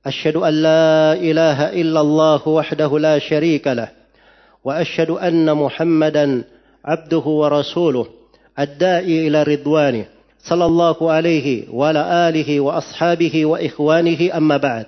أشهد 0.07 0.37
أن 0.37 0.55
لا 0.63 1.13
إله 1.13 1.83
إلا 1.83 2.01
الله 2.01 2.49
وحده 2.49 2.99
لا 2.99 3.19
شريك 3.19 3.67
له 3.67 3.91
وأشهد 4.65 5.11
أن 5.11 5.55
محمدا 5.57 6.45
عبده 6.86 7.26
ورسوله 7.26 8.06
الداعي 8.60 9.28
إلى 9.28 9.44
رضوانه 9.44 10.06
صلى 10.44 10.66
الله 10.66 11.12
عليه 11.12 11.48
وعلى 11.74 12.30
آله 12.30 12.60
وأصحابه 12.60 13.46
وإخوانه 13.46 14.38
أما 14.38 14.58
بعد 14.58 14.86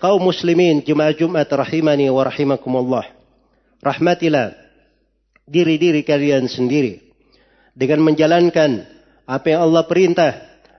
kaum 0.00 0.24
muslimin 0.24 0.80
jemaah 0.80 1.12
Jumat 1.12 1.46
rahimani 1.52 2.08
wa 2.08 2.24
rahimakumullah. 2.24 3.04
Rahmatilah 3.84 4.56
diri-diri 5.44 6.00
kalian 6.00 6.48
sendiri 6.48 7.04
dengan 7.76 8.00
menjalankan 8.08 8.88
apa 9.28 9.46
yang 9.46 9.68
Allah 9.68 9.84
perintah 9.84 10.32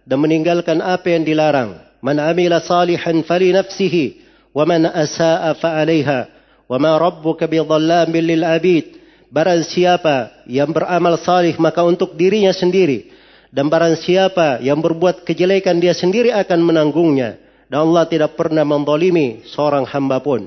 dan 0.04 0.18
meninggalkan 0.18 0.82
apa 0.82 1.14
yang 1.14 1.24
dilarang. 1.24 1.78
Man 2.02 2.18
amila 2.18 2.58
salihan 2.66 3.22
fali 3.22 3.54
nafsihi 3.54 4.18
wa 4.58 4.66
man 4.66 4.90
asaa 4.90 5.54
fa 5.54 5.78
'alaiha 5.78 6.20
wa 6.66 6.78
ma 6.82 6.98
rabbuka 6.98 7.46
bidhallamin 7.46 8.26
lil 8.26 8.42
'abid. 8.42 8.98
Barang 9.27 9.67
siapa 9.67 10.47
yang 10.47 10.71
beramal 10.71 11.19
salih 11.19 11.55
maka 11.59 11.83
untuk 11.83 12.15
dirinya 12.15 12.55
sendiri. 12.55 13.11
Dan 13.51 13.73
barang 13.73 13.99
siapa 13.99 14.61
yang 14.63 14.79
berbuat 14.83 15.25
kejelekan 15.25 15.81
dia 15.83 15.97
sendiri 15.97 16.31
akan 16.35 16.61
menanggungnya. 16.63 17.41
Dan 17.67 17.91
Allah 17.91 18.07
tidak 18.07 18.39
pernah 18.39 18.63
mendolimi 18.63 19.43
seorang 19.49 19.87
hamba 19.91 20.23
pun. 20.23 20.47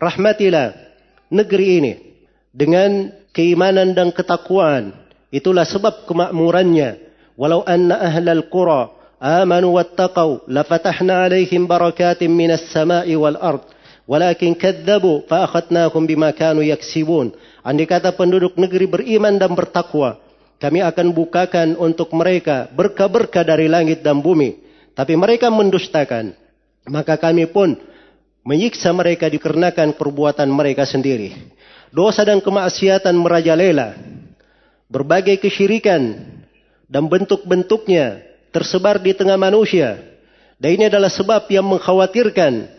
Rahmatilah 0.00 0.72
negeri 1.28 1.66
ini. 1.80 1.92
Dengan 2.56 3.12
keimanan 3.36 3.92
dan 3.92 4.08
ketakwaan. 4.08 4.96
Itulah 5.28 5.68
sebab 5.68 6.08
kemakmurannya. 6.08 7.04
Walau 7.36 7.60
anna 7.68 8.00
ahlal 8.00 8.48
qura 8.48 8.96
amanu 9.20 9.76
wattaqau 9.76 10.48
lafatahna 10.48 11.28
alaihim 11.28 11.68
barakatim 11.68 12.32
minas 12.32 12.64
sama'i 12.72 13.12
wal 13.12 13.36
ard. 13.36 13.75
Walakin 14.06 14.54
kadzabu 14.54 15.26
fa 15.26 15.42
akhadnahum 15.42 16.06
bima 16.06 16.30
kanu 16.30 16.62
yaksibun. 16.62 17.34
Andai 17.66 17.90
kata 17.90 18.14
penduduk 18.14 18.54
negeri 18.54 18.86
beriman 18.86 19.34
dan 19.34 19.50
bertakwa, 19.58 20.22
kami 20.62 20.78
akan 20.78 21.10
bukakan 21.10 21.74
untuk 21.74 22.14
mereka 22.14 22.70
berkah-berkah 22.70 23.42
dari 23.42 23.66
langit 23.66 24.06
dan 24.06 24.22
bumi. 24.22 24.62
Tapi 24.94 25.18
mereka 25.18 25.50
mendustakan. 25.50 26.32
Maka 26.86 27.18
kami 27.18 27.50
pun 27.50 27.74
menyiksa 28.46 28.94
mereka 28.94 29.26
dikarenakan 29.26 29.98
perbuatan 29.98 30.46
mereka 30.48 30.86
sendiri. 30.86 31.34
Dosa 31.90 32.22
dan 32.22 32.38
kemaksiatan 32.38 33.12
merajalela. 33.18 33.98
Berbagai 34.86 35.42
kesyirikan 35.42 36.14
dan 36.86 37.10
bentuk-bentuknya 37.10 38.22
tersebar 38.54 39.02
di 39.02 39.10
tengah 39.12 39.34
manusia. 39.34 39.98
Dan 40.62 40.78
ini 40.78 40.84
adalah 40.86 41.10
sebab 41.10 41.50
yang 41.50 41.66
mengkhawatirkan 41.66 42.75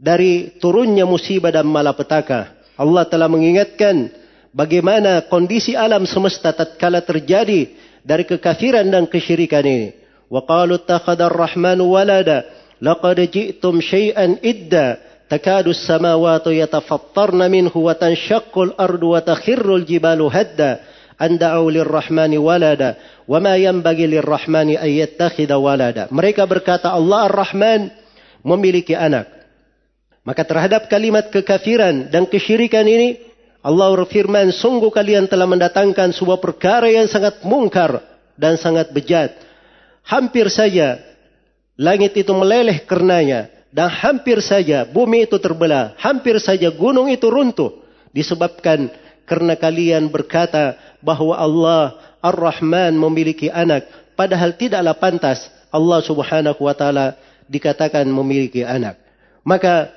dari 0.00 0.56
turunnya 0.56 1.04
musibah 1.04 1.52
dan 1.52 1.68
malapetaka. 1.68 2.56
Allah 2.80 3.04
telah 3.04 3.28
mengingatkan 3.28 4.08
bagaimana 4.56 5.28
kondisi 5.28 5.76
alam 5.76 6.08
semesta 6.08 6.56
tatkala 6.56 7.04
terjadi 7.04 7.68
dari 8.00 8.24
kekafiran 8.24 8.88
dan 8.88 9.04
kesyirikan 9.04 9.60
ini. 9.68 9.92
Wa 10.32 10.48
qalu 10.48 10.80
takhadar 10.88 11.28
rahmanu 11.28 11.92
walada 11.92 12.48
laqad 12.80 13.20
ji'tum 13.28 13.84
syai'an 13.84 14.40
idda 14.40 14.96
takadu 15.28 15.76
as-samawati 15.76 16.56
yatafattarna 16.64 17.52
minhu 17.52 17.84
wa 17.84 17.92
tanshaqqu 17.92 18.72
al-ardu 18.72 19.12
wa 19.12 19.20
takhirru 19.20 19.84
al-jibalu 19.84 20.32
hadda 20.32 20.80
an 21.20 21.36
da'u 21.36 21.68
lir-rahmani. 21.68 22.40
Mereka 26.08 26.42
berkata 26.48 26.88
Allah 26.88 27.20
Ar-Rahman 27.28 27.92
memiliki 28.40 28.96
anak. 28.96 29.39
Maka 30.20 30.44
terhadap 30.44 30.86
kalimat 30.92 31.32
kekafiran 31.32 32.12
dan 32.12 32.28
kesyirikan 32.28 32.84
ini, 32.84 33.20
Allah 33.64 33.88
berfirman, 33.92 34.52
sungguh 34.52 34.92
kalian 34.92 35.28
telah 35.28 35.48
mendatangkan 35.48 36.12
sebuah 36.12 36.40
perkara 36.40 36.88
yang 36.88 37.08
sangat 37.08 37.40
mungkar 37.44 38.04
dan 38.36 38.60
sangat 38.60 38.92
bejat. 38.92 39.32
Hampir 40.04 40.48
saja 40.48 41.10
Langit 41.80 42.12
itu 42.12 42.28
meleleh 42.36 42.84
karenanya. 42.84 43.48
Dan 43.72 43.88
hampir 43.88 44.44
saja 44.44 44.84
bumi 44.84 45.24
itu 45.24 45.40
terbelah. 45.40 45.96
Hampir 45.96 46.36
saja 46.36 46.68
gunung 46.68 47.08
itu 47.08 47.24
runtuh. 47.32 47.80
Disebabkan 48.12 48.92
karena 49.24 49.56
kalian 49.56 50.12
berkata 50.12 50.76
bahwa 51.00 51.32
Allah 51.32 51.96
Ar-Rahman 52.20 52.92
memiliki 52.92 53.48
anak. 53.48 53.88
Padahal 54.12 54.52
tidaklah 54.52 54.92
pantas 54.92 55.48
Allah 55.72 56.04
subhanahu 56.04 56.60
wa 56.60 56.74
ta'ala 56.76 57.16
dikatakan 57.48 58.04
memiliki 58.04 58.60
anak. 58.60 59.00
Maka 59.40 59.88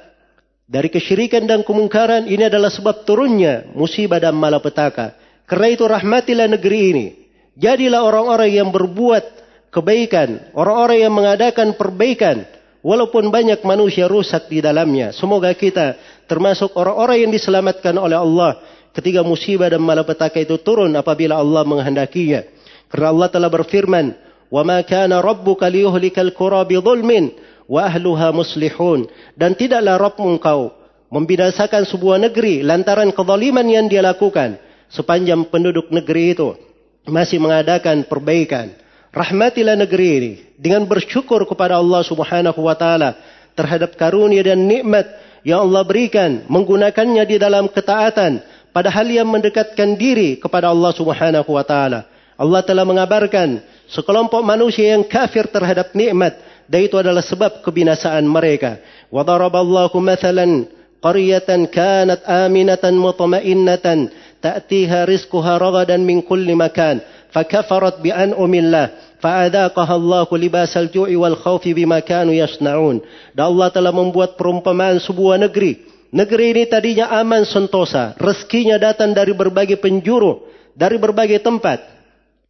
dari 0.63 0.87
kesyirikan 0.87 1.43
dan 1.43 1.61
kemungkaran 1.61 2.25
ini 2.27 2.47
adalah 2.47 2.71
sebab 2.71 3.03
turunnya 3.03 3.67
musibah 3.75 4.19
dan 4.19 4.35
malapetaka. 4.35 5.15
Karena 5.43 5.67
itu 5.69 5.83
rahmatilah 5.83 6.47
negeri 6.47 6.79
ini. 6.95 7.07
Jadilah 7.53 8.01
orang-orang 8.01 8.49
yang 8.49 8.69
berbuat 8.73 9.23
kebaikan, 9.69 10.55
orang-orang 10.57 10.97
yang 11.05 11.13
mengadakan 11.13 11.77
perbaikan, 11.77 12.47
walaupun 12.83 13.31
banyak 13.31 13.63
manusia 13.63 14.05
rusak 14.05 14.51
di 14.51 14.59
dalamnya. 14.59 15.15
Semoga 15.15 15.49
kita 15.55 15.97
termasuk 16.27 16.75
orang-orang 16.75 17.27
yang 17.27 17.31
diselamatkan 17.31 17.95
oleh 17.95 18.19
Allah 18.19 18.59
ketika 18.93 19.21
musibah 19.21 19.71
dan 19.71 19.81
malapetaka 19.81 20.37
itu 20.43 20.59
turun 20.61 20.93
apabila 20.93 21.39
Allah 21.39 21.63
menghendakinya. 21.65 22.43
Karena 22.91 23.09
Allah 23.09 23.27
telah 23.31 23.49
berfirman, 23.49 24.13
"Wa 24.53 24.61
ma 24.61 24.83
kana 24.85 25.23
rabbuka 25.23 25.65
liyuhlikal 25.65 26.35
qura 26.35 26.61
bi 26.67 26.77
dhulmin." 26.77 27.33
wa 27.67 27.87
ahluha 27.87 28.35
muslihun 28.35 29.07
dan 29.37 29.55
tidaklah 29.55 29.99
Rabbmu 29.99 30.39
engkau 30.39 30.73
membinasakan 31.13 31.85
sebuah 31.85 32.17
negeri 32.29 32.65
lantaran 32.65 33.13
kezaliman 33.13 33.65
yang 33.69 33.85
dia 33.85 34.01
lakukan 34.01 34.57
sepanjang 34.89 35.45
penduduk 35.49 35.93
negeri 35.93 36.33
itu 36.33 36.57
masih 37.05 37.37
mengadakan 37.37 38.07
perbaikan. 38.07 38.73
Rahmatilah 39.13 39.77
negeri 39.77 40.09
ini 40.17 40.33
dengan 40.57 40.89
bersyukur 40.89 41.45
kepada 41.45 41.77
Allah 41.77 42.01
Subhanahu 42.01 42.57
wa 42.65 42.73
taala 42.73 43.13
terhadap 43.53 43.93
karunia 43.93 44.41
dan 44.41 44.65
nikmat 44.65 45.05
yang 45.45 45.69
Allah 45.69 45.85
berikan 45.85 46.49
menggunakannya 46.49 47.21
di 47.29 47.37
dalam 47.37 47.69
ketaatan 47.69 48.41
pada 48.73 48.89
hal 48.89 49.05
yang 49.05 49.29
mendekatkan 49.29 49.93
diri 49.93 50.41
kepada 50.41 50.73
Allah 50.73 50.91
Subhanahu 50.97 51.45
wa 51.45 51.61
taala. 51.61 52.09
Allah 52.33 52.65
telah 52.65 52.81
mengabarkan 52.81 53.61
sekelompok 53.93 54.41
manusia 54.41 54.97
yang 54.97 55.05
kafir 55.05 55.45
terhadap 55.45 55.93
nikmat 55.93 56.33
dan 56.67 56.79
itu 56.83 56.95
adalah 56.99 57.21
sebab 57.23 57.63
kebinasaan 57.63 58.23
mereka. 58.27 58.79
Wa 59.11 59.23
daraballahu 59.23 59.97
mathalan 59.99 60.67
qaryatan 61.03 61.67
kanat 61.67 62.23
aminatan 62.23 62.95
mutma'innatan 62.95 64.11
ta'tiha 64.39 65.07
rizquha 65.07 65.59
ragadan 65.59 66.03
min 66.03 66.23
kulli 66.23 66.55
makan 66.55 67.03
fakafarat 67.31 67.99
bi 67.99 68.11
an'umillah 68.11 69.17
fa'adaqaha 69.19 69.93
Allah 69.95 70.27
libasal 70.27 70.87
ju'i 70.91 71.15
wal 71.19 71.35
khawfi 71.35 71.75
bima 71.75 71.99
kanu 72.03 72.35
yasna'un. 72.35 73.03
Dan 73.35 73.43
Allah 73.51 73.69
telah 73.71 73.91
membuat 73.91 74.39
perumpamaan 74.39 74.99
sebuah 75.03 75.39
negeri 75.41 75.93
Negeri 76.13 76.53
ini 76.53 76.63
tadinya 76.69 77.09
aman 77.09 77.41
sentosa, 77.41 78.13
rezekinya 78.21 78.77
datang 78.77 79.17
dari 79.17 79.33
berbagai 79.33 79.81
penjuru, 79.81 80.45
dari 80.77 81.01
berbagai 81.01 81.41
tempat. 81.41 81.81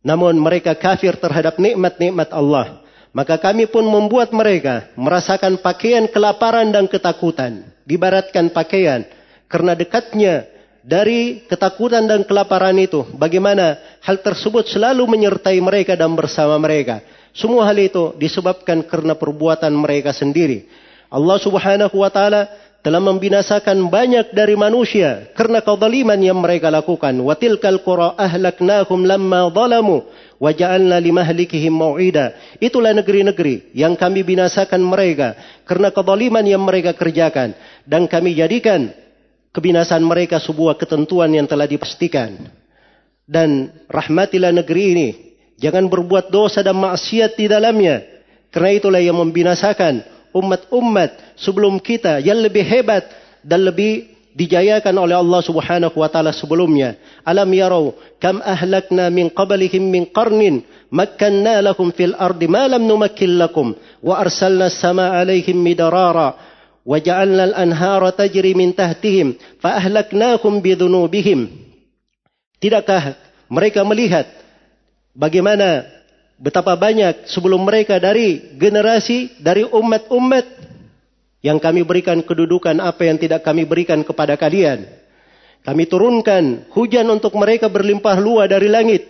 Namun 0.04 0.36
mereka 0.36 0.76
kafir 0.76 1.16
terhadap 1.16 1.56
nikmat-nikmat 1.56 2.28
Allah 2.36 2.83
maka 3.14 3.38
kami 3.38 3.70
pun 3.70 3.86
membuat 3.86 4.34
mereka 4.34 4.90
merasakan 4.98 5.62
pakaian 5.62 6.10
kelaparan 6.10 6.74
dan 6.74 6.90
ketakutan 6.90 7.64
dibaratkan 7.86 8.50
pakaian 8.50 9.06
karena 9.46 9.78
dekatnya 9.78 10.50
dari 10.84 11.48
ketakutan 11.48 12.04
dan 12.04 12.28
kelaparan 12.28 12.76
itu. 12.76 13.08
Bagaimana 13.16 13.80
hal 14.04 14.20
tersebut 14.20 14.68
selalu 14.68 15.08
menyertai 15.08 15.58
mereka 15.64 15.96
dan 15.96 16.12
bersama 16.12 16.60
mereka. 16.60 17.00
Semua 17.32 17.66
hal 17.66 17.80
itu 17.80 18.14
disebabkan 18.20 18.84
karena 18.84 19.16
perbuatan 19.16 19.72
mereka 19.74 20.12
sendiri. 20.12 20.68
Allah 21.14 21.38
subhanahu 21.40 21.96
wa 22.04 22.12
ta'ala 22.12 22.63
telah 22.84 23.00
membinasakan 23.00 23.88
banyak 23.88 24.36
dari 24.36 24.60
manusia 24.60 25.32
karena 25.40 25.64
kezaliman 25.64 26.20
yang 26.20 26.36
mereka 26.44 26.68
lakukan. 26.68 27.16
Wa 27.16 27.40
qura 27.80 28.20
ahlaknahum 28.20 29.08
lamma 29.08 29.48
zalamu 29.56 30.04
wa 30.36 30.52
ja'alna 30.52 31.00
limahlikihim 31.00 31.72
mau'ida. 31.72 32.36
Itulah 32.60 32.92
negeri-negeri 32.92 33.72
yang 33.72 33.96
kami 33.96 34.28
binasakan 34.28 34.84
mereka 34.84 35.40
karena 35.64 35.96
kezaliman 35.96 36.44
yang 36.44 36.60
mereka 36.60 36.92
kerjakan 36.92 37.56
dan 37.88 38.04
kami 38.04 38.36
jadikan 38.36 38.92
kebinasaan 39.56 40.04
mereka 40.04 40.44
sebuah 40.44 40.76
ketentuan 40.76 41.32
yang 41.32 41.48
telah 41.48 41.66
dipastikan. 41.66 42.36
Dan 43.24 43.72
rahmatilah 43.88 44.52
negeri 44.52 44.84
ini. 44.92 45.10
Jangan 45.56 45.88
berbuat 45.88 46.28
dosa 46.28 46.60
dan 46.60 46.76
maksiat 46.76 47.40
di 47.40 47.48
dalamnya. 47.48 48.04
Karena 48.52 48.76
itulah 48.76 49.00
yang 49.00 49.16
membinasakan 49.16 50.13
umat-umat 50.34 51.38
sebelum 51.38 51.78
kita 51.80 52.20
yang 52.20 52.42
lebih 52.42 52.66
hebat 52.66 53.06
dan 53.46 53.64
lebih 53.64 54.14
dijayakan 54.34 54.98
oleh 54.98 55.14
Allah 55.14 55.42
Subhanahu 55.46 55.94
wa 55.94 56.10
taala 56.10 56.34
sebelumnya. 56.34 56.98
Alam 57.22 57.50
yarau 57.54 57.94
kam 58.18 58.42
ahlakna 58.42 59.14
min 59.14 59.30
qablihim 59.30 59.94
min 59.94 60.10
qarnin 60.10 60.66
makkanna 60.90 61.62
lakum 61.62 61.94
fil 61.94 62.18
ardi 62.18 62.50
ma 62.50 62.66
lam 62.66 62.82
numakkin 62.84 63.38
lakum 63.38 63.78
wa 64.02 64.18
arsalna 64.18 64.74
as-samaa 64.74 65.22
'alaihim 65.22 65.62
midarara 65.62 66.34
wa 66.84 66.98
ja'alna 66.98 67.54
al-anhara 67.54 68.12
tajri 68.12 68.58
min 68.58 68.74
tahtihim 68.74 69.38
fa 69.62 69.78
ahlaknakum 69.78 70.60
bidhunubihim. 70.60 71.48
Tidakkah 72.58 73.16
mereka 73.54 73.86
melihat 73.86 74.26
bagaimana 75.14 75.86
betapa 76.38 76.74
banyak 76.78 77.30
sebelum 77.30 77.62
mereka 77.64 77.98
dari 78.02 78.58
generasi 78.58 79.38
dari 79.42 79.64
umat-umat 79.68 80.46
yang 81.44 81.60
kami 81.60 81.84
berikan 81.84 82.24
kedudukan 82.24 82.80
apa 82.80 83.04
yang 83.04 83.20
tidak 83.20 83.44
kami 83.44 83.68
berikan 83.68 84.02
kepada 84.02 84.40
kalian. 84.40 84.88
Kami 85.64 85.84
turunkan 85.88 86.68
hujan 86.76 87.08
untuk 87.08 87.36
mereka 87.40 87.72
berlimpah 87.72 88.20
luas 88.20 88.52
dari 88.52 88.68
langit 88.68 89.04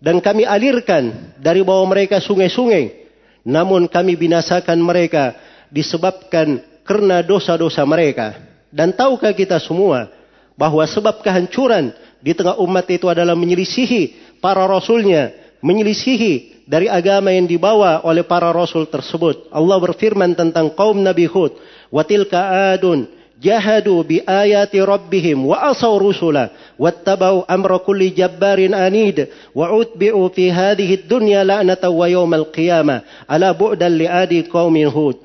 dan 0.00 0.20
kami 0.20 0.48
alirkan 0.48 1.36
dari 1.36 1.60
bawah 1.60 1.84
mereka 1.84 2.20
sungai-sungai. 2.20 3.08
Namun 3.44 3.88
kami 3.88 4.16
binasakan 4.16 4.80
mereka 4.80 5.36
disebabkan 5.72 6.60
karena 6.84 7.24
dosa-dosa 7.24 7.84
mereka. 7.84 8.36
Dan 8.72 8.92
tahukah 8.96 9.32
kita 9.32 9.60
semua 9.60 10.08
bahwa 10.56 10.84
sebab 10.84 11.24
kehancuran 11.24 11.92
di 12.20 12.36
tengah 12.36 12.60
umat 12.60 12.84
itu 12.92 13.08
adalah 13.08 13.32
menyelisihi 13.32 14.36
para 14.44 14.68
rasulnya, 14.68 15.32
menyelisihi 15.64 16.59
dari 16.70 16.86
agama 16.86 17.34
yang 17.34 17.50
dibawa 17.50 18.06
oleh 18.06 18.22
para 18.22 18.54
rasul 18.54 18.86
tersebut. 18.86 19.50
Allah 19.50 19.74
berfirman 19.82 20.38
tentang 20.38 20.70
kaum 20.70 21.02
Nabi 21.02 21.26
Hud, 21.26 21.58
"Wa 21.90 22.06
tilka 22.06 22.70
adun 22.78 23.10
jahadu 23.42 24.06
bi 24.06 24.22
ayati 24.22 24.78
rabbihim 24.78 25.50
wa 25.50 25.74
asaw 25.74 25.98
rusula 25.98 26.54
wattabau 26.78 27.42
amra 27.50 27.82
kulli 27.82 28.14
jabbarin 28.14 28.76
anid 28.76 29.26
wa 29.56 29.72
utbi'u 29.74 30.30
fi 30.30 30.52
hadhihi 30.52 31.08
dunya 31.10 31.42
la'natan 31.42 31.90
wa 31.90 32.06
yawmal 32.06 32.52
qiyamah 32.52 33.26
ala 33.26 33.50
bu'dan 33.56 33.96
li 33.96 34.06
adi 34.06 34.46
qaumin 34.46 34.86
hud 34.92 35.18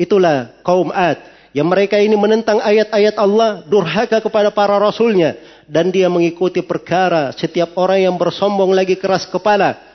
Itulah 0.00 0.56
kaum 0.64 0.88
Ad 0.88 1.20
yang 1.52 1.68
mereka 1.68 2.00
ini 2.00 2.16
menentang 2.16 2.64
ayat-ayat 2.64 3.20
Allah, 3.20 3.60
durhaka 3.68 4.24
kepada 4.24 4.48
para 4.48 4.80
rasulnya 4.80 5.36
dan 5.68 5.92
dia 5.92 6.08
mengikuti 6.08 6.64
perkara 6.64 7.28
setiap 7.36 7.76
orang 7.76 8.08
yang 8.08 8.16
bersombong 8.16 8.72
lagi 8.72 8.96
keras 8.96 9.28
kepala. 9.28 9.91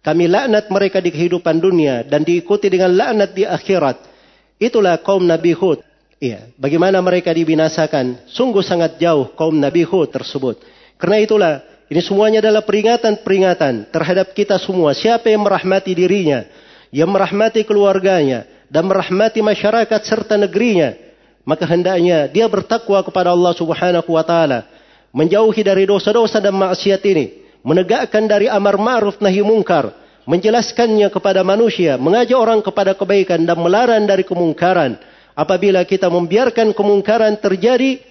Kami 0.00 0.24
laknat 0.32 0.72
mereka 0.72 0.98
di 1.04 1.12
kehidupan 1.12 1.60
dunia 1.60 2.00
dan 2.08 2.24
diikuti 2.24 2.72
dengan 2.72 2.96
laknat 2.96 3.36
di 3.36 3.44
akhirat. 3.44 3.96
Itulah 4.56 4.96
kaum 5.04 5.24
Nabi 5.24 5.52
Hud. 5.52 5.84
Iya, 6.20 6.52
bagaimana 6.56 7.00
mereka 7.00 7.32
dibinasakan? 7.32 8.28
Sungguh 8.28 8.64
sangat 8.64 8.96
jauh 9.00 9.32
kaum 9.36 9.56
Nabi 9.56 9.84
Hud 9.84 10.08
tersebut. 10.12 10.60
Karena 11.00 11.16
itulah 11.20 11.52
ini 11.88 12.00
semuanya 12.04 12.44
adalah 12.44 12.64
peringatan-peringatan 12.64 13.88
terhadap 13.90 14.32
kita 14.36 14.60
semua. 14.60 14.92
Siapa 14.92 15.32
yang 15.32 15.44
merahmati 15.44 15.96
dirinya, 15.96 16.44
yang 16.92 17.08
merahmati 17.08 17.64
keluarganya, 17.64 18.44
dan 18.70 18.86
merahmati 18.86 19.42
masyarakat 19.42 20.00
serta 20.06 20.38
negerinya, 20.38 20.94
maka 21.42 21.66
hendaknya 21.66 22.30
dia 22.30 22.46
bertakwa 22.46 23.02
kepada 23.02 23.34
Allah 23.34 23.50
Subhanahu 23.58 24.06
wa 24.14 24.22
taala, 24.22 24.70
menjauhi 25.10 25.66
dari 25.66 25.88
dosa-dosa 25.88 26.38
dan 26.38 26.54
maksiat 26.54 27.02
ini, 27.10 27.39
menegakkan 27.64 28.28
dari 28.28 28.46
amar 28.46 28.76
ma'ruf 28.76 29.18
nahi 29.18 29.40
mungkar, 29.40 29.92
menjelaskannya 30.28 31.08
kepada 31.08 31.40
manusia, 31.42 31.96
mengajak 31.96 32.36
orang 32.36 32.60
kepada 32.60 32.92
kebaikan 32.94 33.42
dan 33.44 33.56
melarang 33.56 34.04
dari 34.04 34.22
kemungkaran. 34.22 35.00
Apabila 35.32 35.86
kita 35.88 36.12
membiarkan 36.12 36.76
kemungkaran 36.76 37.40
terjadi, 37.40 38.02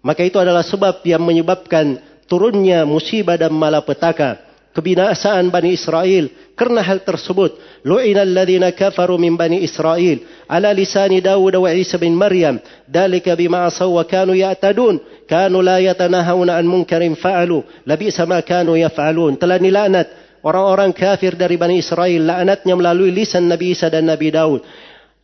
maka 0.00 0.24
itu 0.24 0.40
adalah 0.40 0.64
sebab 0.64 1.04
yang 1.04 1.20
menyebabkan 1.20 2.00
turunnya 2.24 2.88
musibah 2.88 3.36
dan 3.36 3.52
malapetaka 3.52 4.47
kebinasaan 4.78 5.50
Bani 5.50 5.74
Israel. 5.74 6.30
Karena 6.54 6.86
hal 6.86 7.02
tersebut 7.02 7.58
lu'ina 7.82 8.22
alladhina 8.22 8.70
kafaru 8.70 9.18
min 9.18 9.34
Bani 9.34 9.66
Israel 9.66 10.22
ala 10.46 10.70
lisani 10.70 11.18
Dawud 11.18 11.58
wa 11.58 11.70
Isa 11.74 11.98
bin 11.98 12.14
Maryam. 12.14 12.62
Dalika 12.86 13.34
bima 13.34 13.66
asaw 13.66 13.90
wa 13.90 14.06
kanu 14.06 14.38
ya'tadun. 14.38 15.26
Kanu 15.26 15.58
la 15.58 15.82
yatanahawna 15.82 16.54
an 16.54 16.66
munkarin 16.70 17.18
fa'alu. 17.18 17.66
Labisa 17.82 18.22
ma 18.22 18.38
kanu 18.38 18.78
yaf'alun. 18.78 19.34
Telah 19.34 19.58
nilaknat 19.58 20.06
orang-orang 20.46 20.94
kafir 20.94 21.34
dari 21.34 21.58
Bani 21.58 21.82
Israel, 21.82 22.30
laknatnya 22.30 22.74
melalui 22.78 23.10
lisan 23.10 23.50
Nabi 23.50 23.74
Isa 23.74 23.90
dan 23.90 24.06
Nabi 24.06 24.30
Daud. 24.30 24.62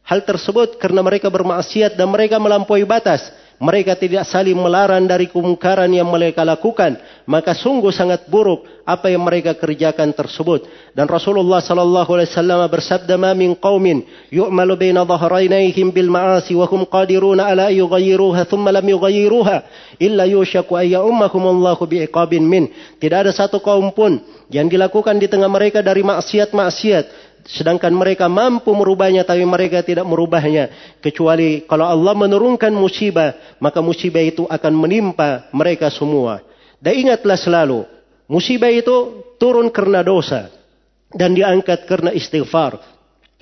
Hal 0.04 0.20
tersebut 0.20 0.76
karena 0.76 1.00
mereka 1.00 1.32
bermaksiat 1.32 1.96
dan 1.96 2.12
mereka 2.12 2.36
melampaui 2.36 2.84
batas 2.84 3.24
mereka 3.64 3.96
tidak 3.96 4.28
saling 4.28 4.60
melarang 4.60 5.08
dari 5.08 5.24
kemungkaran 5.24 5.88
yang 5.88 6.12
mereka 6.12 6.44
lakukan, 6.44 7.00
maka 7.24 7.56
sungguh 7.56 7.88
sangat 7.88 8.28
buruk 8.28 8.68
apa 8.84 9.08
yang 9.08 9.24
mereka 9.24 9.56
kerjakan 9.56 10.12
tersebut. 10.12 10.68
Dan 10.92 11.08
Rasulullah 11.08 11.64
sallallahu 11.64 12.12
alaihi 12.12 12.28
wasallam 12.28 12.60
bersabda, 12.68 13.16
"Ma 13.16 13.32
min 13.32 13.56
qaumin 13.56 14.04
yu'malu 14.28 14.76
baina 14.76 15.08
dhahraynayhim 15.08 15.96
bil 15.96 16.12
ma'asi 16.12 16.52
wa 16.52 16.68
hum 16.68 16.84
qadiruna 16.84 17.48
ala 17.48 17.72
yughayyiruha 17.72 18.44
thumma 18.44 18.68
lam 18.68 18.84
yughayyiruha 18.84 19.56
illa 19.96 20.28
yushaku 20.28 20.76
ay 20.76 20.92
ya'ummahumullahu 20.92 21.88
bi'iqabin 21.88 22.44
min." 22.44 22.68
Tidak 23.00 23.16
ada 23.16 23.32
satu 23.32 23.64
kaum 23.64 23.96
pun 23.96 24.20
yang 24.52 24.68
dilakukan 24.68 25.16
di 25.16 25.24
tengah 25.24 25.48
mereka 25.48 25.80
dari 25.80 26.04
maksiat-maksiat 26.04 27.33
sedangkan 27.44 27.92
mereka 27.92 28.24
mampu 28.26 28.72
merubahnya 28.72 29.22
tapi 29.22 29.44
mereka 29.44 29.84
tidak 29.84 30.08
merubahnya. 30.08 30.96
Kecuali 31.04 31.64
kalau 31.68 31.84
Allah 31.84 32.16
menurunkan 32.16 32.72
musibah 32.72 33.36
maka 33.60 33.84
musibah 33.84 34.24
itu 34.24 34.48
akan 34.48 34.72
menimpa 34.72 35.48
mereka 35.52 35.92
semua. 35.92 36.40
Dan 36.80 37.08
ingatlah 37.08 37.36
selalu 37.36 37.84
musibah 38.28 38.72
itu 38.72 39.24
turun 39.36 39.68
karena 39.68 40.00
dosa 40.00 40.48
dan 41.12 41.36
diangkat 41.36 41.84
karena 41.84 42.10
istighfar. 42.10 42.80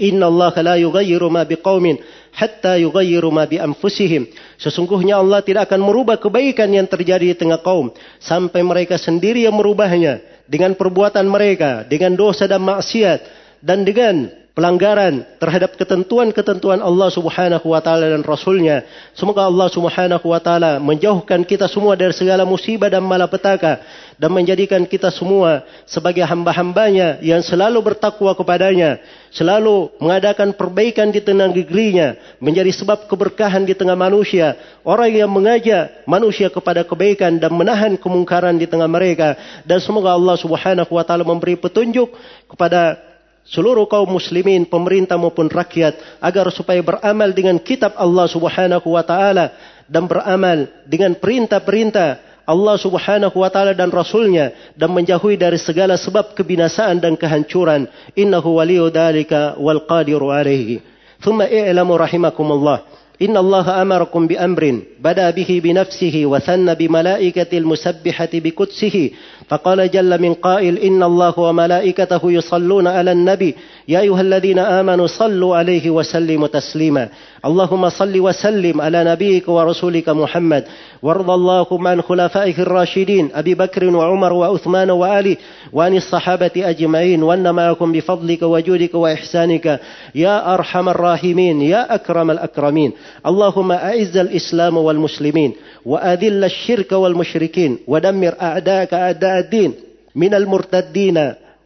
Inna 0.02 0.26
Allah 0.26 0.54
la 0.64 0.74
yughayyiru 0.80 1.28
ma 1.30 1.46
biqaumin 1.46 2.00
hatta 2.34 2.80
yughayyiru 2.80 3.30
ma 3.30 3.46
bi 3.46 3.62
anfusihim. 3.62 4.26
Sesungguhnya 4.58 5.20
Allah 5.20 5.44
tidak 5.46 5.70
akan 5.70 5.84
merubah 5.84 6.18
kebaikan 6.18 6.72
yang 6.74 6.90
terjadi 6.90 7.30
di 7.30 7.36
tengah 7.38 7.60
kaum 7.62 7.92
sampai 8.18 8.66
mereka 8.66 8.98
sendiri 8.98 9.46
yang 9.46 9.54
merubahnya 9.54 10.18
dengan 10.48 10.74
perbuatan 10.74 11.28
mereka, 11.28 11.86
dengan 11.86 12.18
dosa 12.18 12.50
dan 12.50 12.64
maksiat 12.64 13.41
dan 13.62 13.87
dengan 13.87 14.42
pelanggaran 14.53 15.25
terhadap 15.40 15.81
ketentuan-ketentuan 15.81 16.85
Allah 16.85 17.09
Subhanahu 17.09 17.72
wa 17.72 17.81
taala 17.81 18.12
dan 18.12 18.20
rasulnya. 18.20 18.85
Semoga 19.16 19.48
Allah 19.48 19.68
Subhanahu 19.72 20.27
wa 20.29 20.40
taala 20.44 20.77
menjauhkan 20.77 21.40
kita 21.48 21.64
semua 21.72 21.96
dari 21.96 22.12
segala 22.12 22.44
musibah 22.44 22.92
dan 22.92 23.01
malapetaka 23.01 23.81
dan 24.20 24.29
menjadikan 24.29 24.85
kita 24.85 25.09
semua 25.09 25.64
sebagai 25.88 26.20
hamba-hambanya 26.29 27.25
yang 27.25 27.40
selalu 27.40 27.81
bertakwa 27.81 28.37
kepadanya, 28.37 29.01
selalu 29.33 29.88
mengadakan 29.96 30.53
perbaikan 30.53 31.09
di 31.09 31.25
tengah 31.25 31.48
negerinya, 31.48 32.37
menjadi 32.37 32.70
sebab 32.77 33.09
keberkahan 33.09 33.64
di 33.64 33.72
tengah 33.72 33.96
manusia, 33.96 34.61
orang 34.85 35.16
yang 35.16 35.33
mengajak 35.33 36.05
manusia 36.05 36.53
kepada 36.53 36.85
kebaikan 36.85 37.40
dan 37.40 37.57
menahan 37.57 37.96
kemungkaran 37.96 38.61
di 38.61 38.68
tengah 38.68 38.87
mereka 38.87 39.33
dan 39.64 39.81
semoga 39.81 40.12
Allah 40.12 40.37
Subhanahu 40.37 40.92
wa 40.92 41.05
taala 41.09 41.25
memberi 41.25 41.57
petunjuk 41.57 42.12
kepada 42.53 43.12
seluruh 43.47 43.88
kaum 43.88 44.12
muslimin, 44.12 44.67
pemerintah 44.67 45.15
maupun 45.15 45.47
rakyat 45.47 46.19
agar 46.19 46.51
supaya 46.51 46.84
beramal 46.84 47.32
dengan 47.32 47.56
kitab 47.58 47.95
Allah 47.95 48.27
Subhanahu 48.27 48.88
wa 48.91 49.03
taala 49.03 49.56
dan 49.88 50.03
beramal 50.06 50.67
dengan 50.84 51.15
perintah-perintah 51.15 52.43
Allah 52.47 52.75
Subhanahu 52.80 53.43
wa 53.43 53.49
taala 53.51 53.75
dan 53.75 53.91
rasulnya 53.91 54.56
dan 54.75 54.91
menjauhi 54.91 55.36
dari 55.36 55.60
segala 55.60 55.99
sebab 55.99 56.32
kebinasaan 56.36 56.99
dan 56.99 57.19
kehancuran. 57.19 57.88
Innahu 58.15 58.60
waliyu 58.60 58.88
dzalika 58.88 59.60
wal 59.60 59.84
qadiru 59.84 60.32
alaihi. 60.32 60.80
Thumma 61.19 61.47
i'lamu 61.47 61.99
rahimakumullah. 61.99 62.97
إن 63.17 63.34
الله 63.38 63.82
أمركم 63.82 64.27
بأمر 64.27 64.63
بدأ 65.01 65.30
به 65.30 65.62
بنفسه 65.63 66.15
وثنى 66.25 66.75
بملائكة 66.75 67.58
المسبحة 67.58 68.30
بقدسه 68.34 69.10
فقال 69.52 69.90
جل 69.90 70.22
من 70.22 70.34
قائل 70.34 70.78
إن 70.78 71.02
الله 71.02 71.38
وملائكته 71.38 72.20
يصلون 72.24 72.86
على 72.86 73.12
النبي. 73.12 73.54
يا 73.88 74.00
أيها 74.00 74.20
الذين 74.20 74.58
آمنوا 74.58 75.06
صلوا 75.06 75.56
عليه 75.56 75.90
وسلموا 75.90 76.48
تسليما. 76.48 77.08
اللهم 77.44 77.88
صل 77.88 78.20
وسلم 78.20 78.80
على 78.80 79.04
نبيك 79.04 79.48
ورسولك 79.48 80.08
محمد. 80.08 80.64
وارض 81.02 81.30
اللهم 81.30 81.88
عن 81.88 82.02
خلفائه 82.02 82.58
الراشدين 82.58 83.28
أبي 83.34 83.54
بكر 83.54 83.84
وعمر 83.84 84.32
وعثمان 84.32 84.90
وآلي 84.90 85.36
وعن 85.72 85.96
الصحابة 85.96 86.50
أجمعين. 86.56 87.22
وأن 87.22 87.54
معكم 87.54 87.92
بفضلك 87.92 88.42
وجودك 88.42 88.94
وإحسانك. 88.94 89.80
يا 90.14 90.54
أرحم 90.54 90.88
الراحمين. 90.88 91.62
يا 91.62 91.94
أكرم 91.94 92.30
الأكرمين. 92.30 92.92
اللهم 93.26 93.72
أعز 93.72 94.16
الإسلام 94.16 94.76
والمسلمين. 94.76 95.52
وأذل 95.86 96.44
الشرك 96.44 96.92
والمشركين. 96.92 97.78
ودمر 97.86 98.34
أعداءك 98.42 98.94
أعداء 98.94 99.41
الدين 99.42 99.70
من 100.14 100.33
المرتدين 100.35 101.18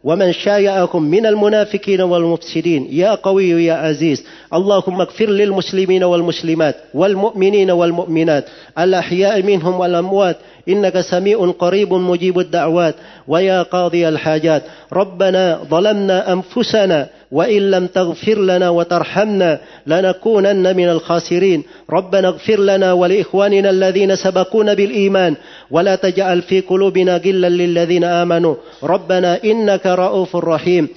ومن 0.03 0.29
شايعكم 0.33 1.01
من 1.03 1.25
المنافقين 1.25 2.01
والمفسدين. 2.01 2.87
يا 2.91 3.15
قوي 3.15 3.49
يا 3.69 3.73
عزيز 3.73 4.19
اللهم 4.53 4.97
اغفر 5.01 5.29
للمسلمين 5.29 6.03
والمسلمات 6.03 6.75
والمؤمنين 6.93 7.69
والمؤمنات 7.71 8.45
الأحياء 8.83 9.35
منهم 9.43 9.73
والأموات. 9.79 10.37
إنك 10.71 10.95
سميع 11.01 11.37
قريب 11.59 11.93
مجيب 11.93 12.39
الدعوات. 12.39 12.95
ويا 13.27 13.59
قاضي 13.63 14.07
الحاجات 14.07 14.63
ربنا 14.93 15.43
ظلمنا 15.71 16.17
أنفسنا 16.33 16.99
وإن 17.31 17.71
لم 17.71 17.87
تغفر 17.87 18.39
لنا 18.39 18.69
وترحمنا 18.69 19.59
لنكونن 19.87 20.77
من 20.77 20.89
الخاسرين. 20.89 21.63
ربنا 21.89 22.27
اغفر 22.27 22.59
لنا 22.59 22.93
ولإخواننا 22.93 23.69
الذين 23.69 24.15
سبقونا 24.15 24.73
بالإيمان 24.73 25.35
ولا 25.71 25.95
تجعل 25.95 26.41
في 26.41 26.59
قلوبنا 26.59 27.17
غلا 27.17 27.49
للذين 27.49 28.03
آمنوا. 28.03 28.55
ربنا 28.83 29.43
إنك 29.43 29.85
رؤوف 29.85 30.35
رحيم. 30.35 30.87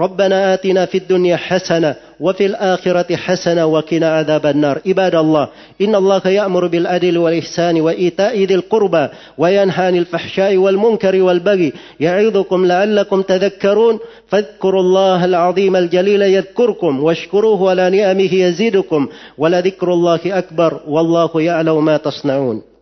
ربنا 0.00 0.54
آتنا 0.54 0.86
في 0.86 0.98
الدنيا 0.98 1.36
حسنة 1.36 1.94
وفي 2.20 2.46
الآخرة 2.46 3.16
حسنة 3.16 3.66
وقنا 3.66 4.08
عذاب 4.08 4.46
النار. 4.46 4.80
عباد 4.86 5.14
الله 5.14 5.48
إن 5.80 5.94
الله 5.94 6.22
يأمر 6.24 6.66
بالعدل 6.66 7.18
والإحسان 7.18 7.80
وإيتاء 7.80 8.44
ذي 8.44 8.54
القربى 8.54 9.08
وينهى 9.38 9.86
عن 9.86 9.96
الفحشاء 9.96 10.56
والمنكر 10.56 11.22
والبغي 11.22 11.72
يعظكم 12.00 12.66
لعلكم 12.66 13.22
تذكرون. 13.22 13.98
فاذكروا 14.28 14.80
الله 14.80 15.24
العظيم 15.24 15.76
الجليل 15.76 16.22
يذكركم 16.22 17.04
واشكروه 17.04 17.70
على 17.70 17.90
نعمه 17.90 18.34
يزيدكم 18.34 19.08
ولذكر 19.38 19.92
الله 19.92 20.20
أكبر 20.26 20.80
والله 20.86 21.30
يعلم 21.36 21.84
ما 21.84 21.96
تصنعون. 21.96 22.75